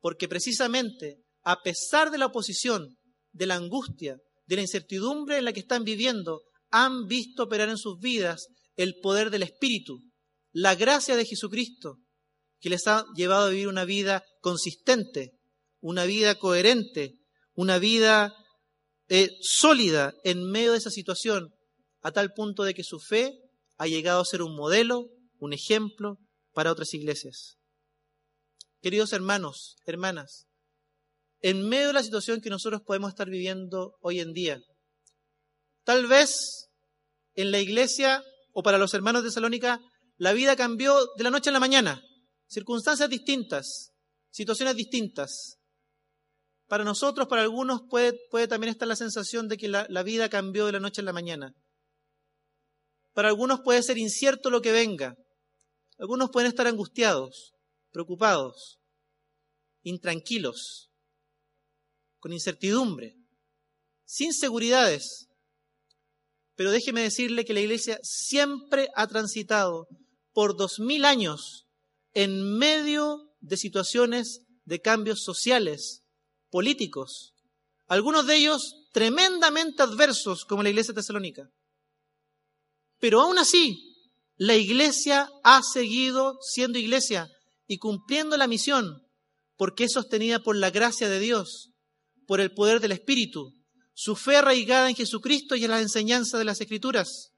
porque 0.00 0.26
precisamente 0.26 1.22
a 1.44 1.62
pesar 1.62 2.10
de 2.10 2.18
la 2.18 2.26
oposición, 2.26 2.96
de 3.32 3.46
la 3.46 3.54
angustia, 3.54 4.16
de 4.46 4.56
la 4.56 4.62
incertidumbre 4.62 5.38
en 5.38 5.44
la 5.44 5.52
que 5.52 5.60
están 5.60 5.84
viviendo, 5.84 6.42
han 6.70 7.06
visto 7.06 7.44
operar 7.44 7.68
en 7.68 7.78
sus 7.78 7.98
vidas 7.98 8.48
el 8.76 8.96
poder 9.00 9.30
del 9.30 9.42
Espíritu, 9.42 10.02
la 10.52 10.74
gracia 10.74 11.16
de 11.16 11.24
Jesucristo, 11.24 11.98
que 12.60 12.70
les 12.70 12.86
ha 12.86 13.04
llevado 13.14 13.46
a 13.46 13.50
vivir 13.50 13.68
una 13.68 13.84
vida 13.84 14.24
consistente, 14.40 15.32
una 15.80 16.04
vida 16.04 16.36
coherente, 16.36 17.18
una 17.54 17.78
vida 17.78 18.34
eh, 19.08 19.30
sólida 19.40 20.14
en 20.24 20.44
medio 20.50 20.72
de 20.72 20.78
esa 20.78 20.90
situación, 20.90 21.52
a 22.02 22.12
tal 22.12 22.32
punto 22.32 22.64
de 22.64 22.74
que 22.74 22.84
su 22.84 22.98
fe 23.00 23.32
ha 23.76 23.86
llegado 23.86 24.20
a 24.20 24.24
ser 24.24 24.42
un 24.42 24.56
modelo, 24.56 25.08
un 25.38 25.52
ejemplo 25.52 26.18
para 26.52 26.70
otras 26.70 26.94
iglesias. 26.94 27.56
Queridos 28.80 29.12
hermanos, 29.12 29.76
hermanas, 29.86 30.46
en 31.40 31.68
medio 31.68 31.88
de 31.88 31.92
la 31.94 32.02
situación 32.02 32.40
que 32.40 32.50
nosotros 32.50 32.82
podemos 32.82 33.10
estar 33.10 33.28
viviendo 33.28 33.96
hoy 34.00 34.20
en 34.20 34.32
día, 34.32 34.60
tal 35.84 36.06
vez 36.06 36.68
en 37.34 37.50
la 37.50 37.60
iglesia 37.60 38.22
o 38.52 38.62
para 38.62 38.78
los 38.78 38.94
hermanos 38.94 39.24
de 39.24 39.30
Salónica 39.30 39.80
la 40.16 40.32
vida 40.32 40.56
cambió 40.56 40.94
de 41.16 41.24
la 41.24 41.30
noche 41.30 41.50
a 41.50 41.52
la 41.52 41.60
mañana, 41.60 42.02
circunstancias 42.46 43.08
distintas, 43.08 43.92
situaciones 44.30 44.76
distintas. 44.76 45.58
Para 46.68 46.84
nosotros, 46.84 47.28
para 47.28 47.42
algunos, 47.42 47.82
puede, 47.88 48.48
también 48.48 48.70
estar 48.70 48.86
la 48.86 48.96
sensación 48.96 49.48
de 49.48 49.56
que 49.56 49.68
la, 49.68 49.86
la 49.88 50.02
vida 50.02 50.28
cambió 50.28 50.66
de 50.66 50.72
la 50.72 50.80
noche 50.80 51.00
a 51.00 51.04
la 51.04 51.12
mañana. 51.12 51.54
Para 53.12 53.28
algunos 53.28 53.60
puede 53.60 53.82
ser 53.82 53.98
incierto 53.98 54.48
lo 54.48 54.62
que 54.62 54.72
venga. 54.72 55.16
Algunos 55.98 56.30
pueden 56.30 56.48
estar 56.48 56.66
angustiados, 56.66 57.52
preocupados, 57.90 58.78
intranquilos, 59.82 60.90
con 62.18 62.32
incertidumbre, 62.32 63.16
sin 64.04 64.32
seguridades. 64.32 65.28
Pero 66.62 66.70
déjeme 66.70 67.02
decirle 67.02 67.44
que 67.44 67.54
la 67.54 67.60
iglesia 67.60 67.98
siempre 68.04 68.88
ha 68.94 69.08
transitado 69.08 69.88
por 70.32 70.56
dos 70.56 70.78
mil 70.78 71.04
años 71.04 71.66
en 72.14 72.56
medio 72.56 73.34
de 73.40 73.56
situaciones 73.56 74.42
de 74.64 74.80
cambios 74.80 75.24
sociales, 75.24 76.04
políticos, 76.50 77.34
algunos 77.88 78.28
de 78.28 78.36
ellos 78.36 78.76
tremendamente 78.92 79.82
adversos, 79.82 80.44
como 80.44 80.62
la 80.62 80.70
iglesia 80.70 80.94
tesalónica. 80.94 81.50
Pero 83.00 83.22
aún 83.22 83.38
así, 83.38 83.96
la 84.36 84.54
iglesia 84.54 85.28
ha 85.42 85.62
seguido 85.64 86.38
siendo 86.42 86.78
iglesia 86.78 87.28
y 87.66 87.78
cumpliendo 87.78 88.36
la 88.36 88.46
misión, 88.46 89.02
porque 89.56 89.82
es 89.82 89.94
sostenida 89.94 90.38
por 90.38 90.54
la 90.54 90.70
gracia 90.70 91.08
de 91.08 91.18
Dios, 91.18 91.72
por 92.24 92.40
el 92.40 92.54
poder 92.54 92.78
del 92.78 92.92
Espíritu, 92.92 93.52
su 93.94 94.16
fe 94.16 94.36
arraigada 94.36 94.88
en 94.88 94.96
Jesucristo 94.96 95.54
y 95.54 95.64
en 95.64 95.70
la 95.70 95.80
enseñanza 95.80 96.38
de 96.38 96.44
las 96.44 96.60
Escrituras. 96.60 97.32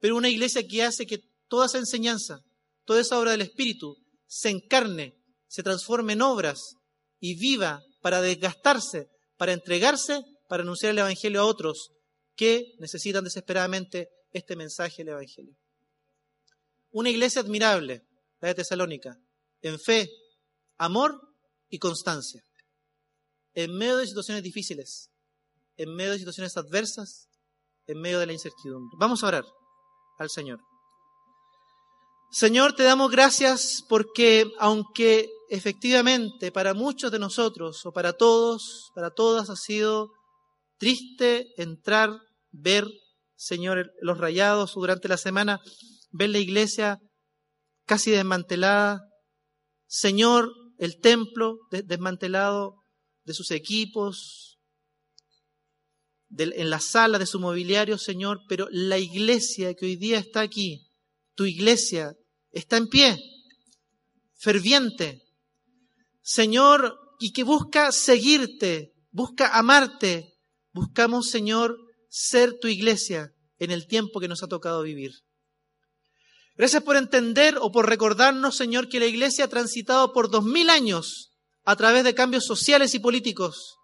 Pero 0.00 0.16
una 0.16 0.28
iglesia 0.28 0.66
que 0.66 0.82
hace 0.82 1.06
que 1.06 1.20
toda 1.48 1.66
esa 1.66 1.78
enseñanza, 1.78 2.40
toda 2.84 3.00
esa 3.00 3.18
obra 3.18 3.32
del 3.32 3.42
Espíritu 3.42 3.96
se 4.26 4.50
encarne, 4.50 5.14
se 5.46 5.62
transforme 5.62 6.14
en 6.14 6.22
obras 6.22 6.76
y 7.20 7.36
viva 7.36 7.82
para 8.02 8.20
desgastarse, 8.20 9.08
para 9.36 9.52
entregarse, 9.52 10.22
para 10.48 10.62
anunciar 10.62 10.92
el 10.92 10.98
Evangelio 10.98 11.40
a 11.40 11.46
otros 11.46 11.92
que 12.36 12.74
necesitan 12.78 13.24
desesperadamente 13.24 14.08
este 14.32 14.56
mensaje 14.56 15.04
del 15.04 15.14
Evangelio. 15.14 15.56
Una 16.90 17.10
iglesia 17.10 17.40
admirable, 17.40 18.02
la 18.40 18.48
de 18.48 18.54
Tesalónica, 18.56 19.16
en 19.62 19.80
fe, 19.80 20.10
amor 20.76 21.18
y 21.68 21.78
constancia. 21.78 22.44
En 23.54 23.74
medio 23.74 23.96
de 23.96 24.06
situaciones 24.06 24.42
difíciles, 24.42 25.10
en 25.76 25.94
medio 25.94 26.12
de 26.12 26.18
situaciones 26.18 26.56
adversas, 26.56 27.28
en 27.86 28.00
medio 28.00 28.18
de 28.18 28.26
la 28.26 28.32
incertidumbre. 28.32 28.96
Vamos 28.98 29.22
a 29.22 29.28
orar 29.28 29.44
al 30.18 30.30
Señor. 30.30 30.60
Señor, 32.30 32.74
te 32.74 32.82
damos 32.82 33.10
gracias 33.10 33.84
porque 33.88 34.50
aunque 34.58 35.30
efectivamente 35.50 36.50
para 36.50 36.74
muchos 36.74 37.12
de 37.12 37.18
nosotros 37.18 37.86
o 37.86 37.92
para 37.92 38.12
todos, 38.14 38.90
para 38.94 39.10
todas 39.10 39.50
ha 39.50 39.56
sido 39.56 40.10
triste 40.78 41.46
entrar, 41.62 42.10
ver, 42.50 42.88
Señor, 43.36 43.92
los 44.00 44.18
rayados 44.18 44.74
durante 44.74 45.08
la 45.08 45.16
semana, 45.16 45.60
ver 46.10 46.30
la 46.30 46.38
iglesia 46.38 46.98
casi 47.86 48.10
desmantelada, 48.10 49.00
Señor, 49.86 50.52
el 50.78 50.98
templo 51.00 51.58
desmantelado 51.70 52.82
de 53.24 53.34
sus 53.34 53.52
equipos, 53.52 54.53
en 56.36 56.70
la 56.70 56.80
sala 56.80 57.18
de 57.18 57.26
su 57.26 57.40
mobiliario, 57.40 57.98
Señor, 57.98 58.42
pero 58.48 58.68
la 58.70 58.98
iglesia 58.98 59.74
que 59.74 59.86
hoy 59.86 59.96
día 59.96 60.18
está 60.18 60.40
aquí, 60.40 60.86
tu 61.34 61.44
iglesia, 61.44 62.16
está 62.52 62.76
en 62.76 62.88
pie, 62.88 63.18
ferviente, 64.36 65.22
Señor, 66.22 66.98
y 67.18 67.32
que 67.32 67.42
busca 67.42 67.92
seguirte, 67.92 68.94
busca 69.10 69.56
amarte. 69.56 70.34
Buscamos, 70.72 71.30
Señor, 71.30 71.78
ser 72.08 72.58
tu 72.58 72.66
iglesia 72.68 73.32
en 73.58 73.70
el 73.70 73.86
tiempo 73.86 74.20
que 74.20 74.28
nos 74.28 74.42
ha 74.42 74.48
tocado 74.48 74.82
vivir. 74.82 75.12
Gracias 76.56 76.82
por 76.82 76.96
entender 76.96 77.58
o 77.60 77.70
por 77.70 77.88
recordarnos, 77.88 78.56
Señor, 78.56 78.88
que 78.88 79.00
la 79.00 79.06
iglesia 79.06 79.44
ha 79.44 79.48
transitado 79.48 80.12
por 80.12 80.30
dos 80.30 80.44
mil 80.44 80.70
años 80.70 81.32
a 81.64 81.76
través 81.76 82.04
de 82.04 82.14
cambios 82.14 82.44
sociales 82.44 82.94
y 82.94 83.00
políticos. 83.00 83.76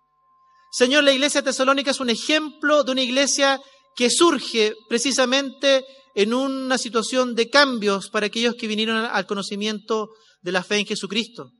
Señor, 0.70 1.02
la 1.04 1.12
iglesia 1.12 1.42
tesalónica 1.42 1.90
es 1.90 2.00
un 2.00 2.10
ejemplo 2.10 2.84
de 2.84 2.92
una 2.92 3.02
iglesia 3.02 3.60
que 3.96 4.08
surge 4.08 4.74
precisamente 4.88 5.84
en 6.14 6.32
una 6.32 6.78
situación 6.78 7.34
de 7.34 7.50
cambios 7.50 8.08
para 8.08 8.26
aquellos 8.26 8.54
que 8.54 8.68
vinieron 8.68 8.96
al 8.96 9.26
conocimiento 9.26 10.10
de 10.42 10.52
la 10.52 10.62
fe 10.62 10.78
en 10.78 10.86
Jesucristo. 10.86 11.52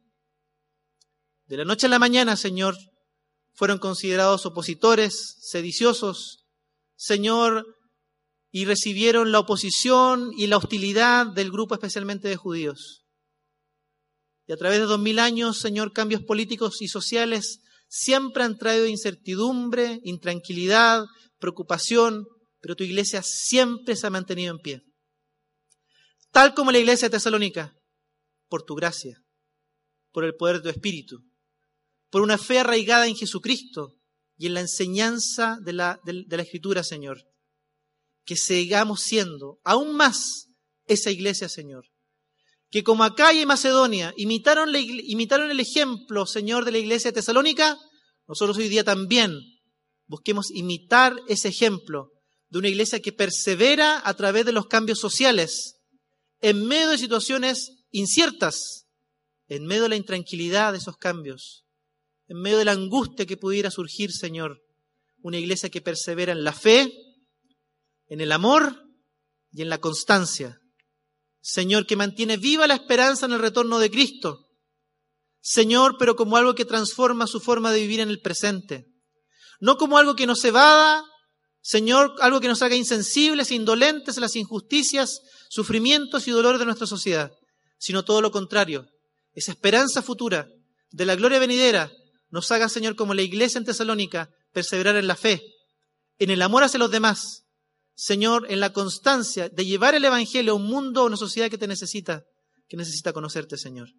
De 1.46 1.56
la 1.56 1.64
noche 1.64 1.86
a 1.86 1.90
la 1.90 1.98
mañana, 1.98 2.36
Señor, 2.36 2.76
fueron 3.54 3.78
considerados 3.78 4.46
opositores, 4.46 5.36
sediciosos, 5.40 6.46
Señor, 6.96 7.66
y 8.52 8.64
recibieron 8.64 9.32
la 9.32 9.40
oposición 9.40 10.30
y 10.36 10.46
la 10.46 10.56
hostilidad 10.56 11.26
del 11.26 11.50
grupo 11.50 11.74
especialmente 11.74 12.28
de 12.28 12.36
judíos. 12.36 13.04
Y 14.46 14.52
a 14.52 14.56
través 14.56 14.78
de 14.78 14.86
dos 14.86 15.00
mil 15.00 15.18
años, 15.18 15.58
Señor, 15.58 15.92
cambios 15.92 16.22
políticos 16.22 16.80
y 16.80 16.88
sociales 16.88 17.60
siempre 17.90 18.44
han 18.44 18.56
traído 18.56 18.86
incertidumbre, 18.86 19.98
intranquilidad, 20.04 21.04
preocupación, 21.38 22.24
pero 22.60 22.76
tu 22.76 22.84
iglesia 22.84 23.22
siempre 23.22 23.96
se 23.96 24.06
ha 24.06 24.10
mantenido 24.10 24.52
en 24.52 24.60
pie. 24.60 24.82
Tal 26.30 26.54
como 26.54 26.70
la 26.70 26.78
iglesia 26.78 27.08
de 27.08 27.16
Tesalónica, 27.16 27.74
por 28.48 28.62
tu 28.62 28.76
gracia, 28.76 29.20
por 30.12 30.24
el 30.24 30.36
poder 30.36 30.56
de 30.56 30.62
tu 30.62 30.68
Espíritu, 30.68 31.18
por 32.10 32.22
una 32.22 32.38
fe 32.38 32.60
arraigada 32.60 33.08
en 33.08 33.16
Jesucristo 33.16 33.96
y 34.36 34.46
en 34.46 34.54
la 34.54 34.60
enseñanza 34.60 35.58
de 35.60 35.72
la, 35.72 36.00
de, 36.04 36.24
la 36.28 36.42
Escritura, 36.42 36.84
Señor. 36.84 37.24
Que 38.24 38.36
sigamos 38.36 39.02
siendo 39.02 39.58
aún 39.64 39.96
más 39.96 40.46
esa 40.86 41.10
iglesia, 41.10 41.48
Señor. 41.48 41.86
Que 42.70 42.84
como 42.84 43.04
acá 43.04 43.32
y 43.32 43.44
Macedonia 43.46 44.14
imitaron, 44.16 44.72
imitaron 44.74 45.50
el 45.50 45.60
ejemplo, 45.60 46.26
Señor, 46.26 46.64
de 46.64 46.72
la 46.72 46.78
iglesia 46.78 47.10
de 47.10 47.16
Tesalónica, 47.16 47.76
nosotros 48.28 48.56
hoy 48.58 48.68
día 48.68 48.84
también 48.84 49.40
busquemos 50.06 50.50
imitar 50.50 51.16
ese 51.28 51.48
ejemplo 51.48 52.12
de 52.48 52.58
una 52.58 52.68
iglesia 52.68 53.00
que 53.00 53.12
persevera 53.12 54.00
a 54.04 54.14
través 54.14 54.44
de 54.44 54.52
los 54.52 54.66
cambios 54.66 54.98
sociales, 54.98 55.76
en 56.40 56.64
medio 56.66 56.90
de 56.90 56.98
situaciones 56.98 57.84
inciertas, 57.90 58.86
en 59.48 59.66
medio 59.66 59.84
de 59.84 59.90
la 59.90 59.96
intranquilidad 59.96 60.72
de 60.72 60.78
esos 60.78 60.96
cambios, 60.96 61.64
en 62.28 62.40
medio 62.40 62.58
de 62.58 62.64
la 62.64 62.72
angustia 62.72 63.26
que 63.26 63.36
pudiera 63.36 63.70
surgir, 63.70 64.12
Señor, 64.12 64.62
una 65.22 65.38
iglesia 65.38 65.70
que 65.70 65.80
persevera 65.80 66.32
en 66.32 66.44
la 66.44 66.52
fe, 66.52 66.92
en 68.06 68.20
el 68.20 68.32
amor 68.32 68.84
y 69.52 69.62
en 69.62 69.68
la 69.68 69.78
constancia. 69.78 70.59
Señor, 71.40 71.86
que 71.86 71.96
mantiene 71.96 72.36
viva 72.36 72.66
la 72.66 72.74
esperanza 72.74 73.26
en 73.26 73.32
el 73.32 73.38
retorno 73.38 73.78
de 73.78 73.90
Cristo. 73.90 74.46
Señor, 75.40 75.96
pero 75.98 76.16
como 76.16 76.36
algo 76.36 76.54
que 76.54 76.64
transforma 76.64 77.26
su 77.26 77.40
forma 77.40 77.72
de 77.72 77.80
vivir 77.80 78.00
en 78.00 78.10
el 78.10 78.20
presente. 78.20 78.86
No 79.58 79.76
como 79.78 79.98
algo 79.98 80.14
que 80.14 80.26
nos 80.26 80.44
evada, 80.44 81.04
Señor, 81.62 82.14
algo 82.20 82.40
que 82.40 82.48
nos 82.48 82.62
haga 82.62 82.74
insensibles 82.74 83.50
indolentes 83.50 84.16
a 84.16 84.20
las 84.20 84.36
injusticias, 84.36 85.20
sufrimientos 85.48 86.26
y 86.28 86.30
dolores 86.30 86.58
de 86.58 86.66
nuestra 86.66 86.86
sociedad, 86.86 87.32
sino 87.78 88.04
todo 88.04 88.20
lo 88.20 88.30
contrario. 88.30 88.86
Esa 89.32 89.52
esperanza 89.52 90.02
futura 90.02 90.48
de 90.90 91.04
la 91.04 91.16
gloria 91.16 91.38
venidera 91.38 91.90
nos 92.30 92.50
haga, 92.52 92.68
Señor, 92.68 92.96
como 92.96 93.14
la 93.14 93.22
iglesia 93.22 93.58
en 93.58 93.64
Tesalónica, 93.64 94.30
perseverar 94.52 94.96
en 94.96 95.06
la 95.06 95.16
fe, 95.16 95.42
en 96.18 96.30
el 96.30 96.42
amor 96.42 96.64
hacia 96.64 96.78
los 96.78 96.90
demás, 96.90 97.44
Señor, 98.02 98.46
en 98.48 98.60
la 98.60 98.72
constancia 98.72 99.50
de 99.50 99.66
llevar 99.66 99.94
el 99.94 100.02
Evangelio 100.02 100.52
a 100.52 100.56
un 100.56 100.64
mundo, 100.64 101.02
a 101.02 101.04
una 101.04 101.18
sociedad 101.18 101.50
que 101.50 101.58
te 101.58 101.66
necesita, 101.66 102.24
que 102.66 102.78
necesita 102.78 103.12
conocerte, 103.12 103.58
Señor. 103.58 103.90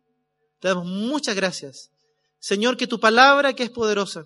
Te 0.60 0.70
damos 0.70 0.88
muchas 0.88 1.36
gracias. 1.36 1.92
Señor, 2.40 2.78
que 2.78 2.88
tu 2.88 3.00
palabra, 3.00 3.54
que 3.54 3.62
es 3.62 3.70
poderosa, 3.70 4.26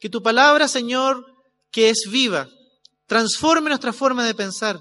que 0.00 0.08
tu 0.08 0.22
palabra, 0.22 0.68
Señor, 0.68 1.22
que 1.70 1.90
es 1.90 2.08
viva, 2.10 2.48
transforme 3.06 3.68
nuestra 3.68 3.92
forma 3.92 4.24
de 4.24 4.34
pensar 4.34 4.80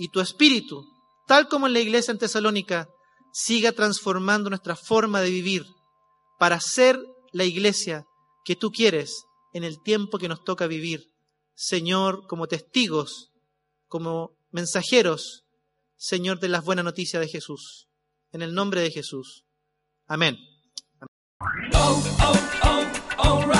y 0.00 0.08
tu 0.08 0.20
espíritu, 0.20 0.84
tal 1.28 1.46
como 1.46 1.68
en 1.68 1.72
la 1.72 1.78
iglesia 1.78 2.10
en 2.10 2.18
Tesalónica, 2.18 2.88
siga 3.32 3.70
transformando 3.70 4.50
nuestra 4.50 4.74
forma 4.74 5.20
de 5.20 5.30
vivir 5.30 5.64
para 6.40 6.58
ser 6.58 7.00
la 7.30 7.44
iglesia 7.44 8.04
que 8.44 8.56
tú 8.56 8.72
quieres 8.72 9.26
en 9.52 9.62
el 9.62 9.80
tiempo 9.80 10.18
que 10.18 10.28
nos 10.28 10.42
toca 10.42 10.66
vivir. 10.66 11.04
Señor, 11.54 12.26
como 12.26 12.48
testigos, 12.48 13.29
como 13.90 14.36
mensajeros, 14.52 15.44
Señor, 15.96 16.38
de 16.38 16.48
las 16.48 16.64
buenas 16.64 16.84
noticias 16.84 17.20
de 17.20 17.28
Jesús. 17.28 17.88
En 18.32 18.40
el 18.40 18.54
nombre 18.54 18.80
de 18.80 18.90
Jesús. 18.90 19.44
Amén. 20.06 20.38
Oh, 21.74 22.02
oh, 22.22 22.84
oh, 23.18 23.59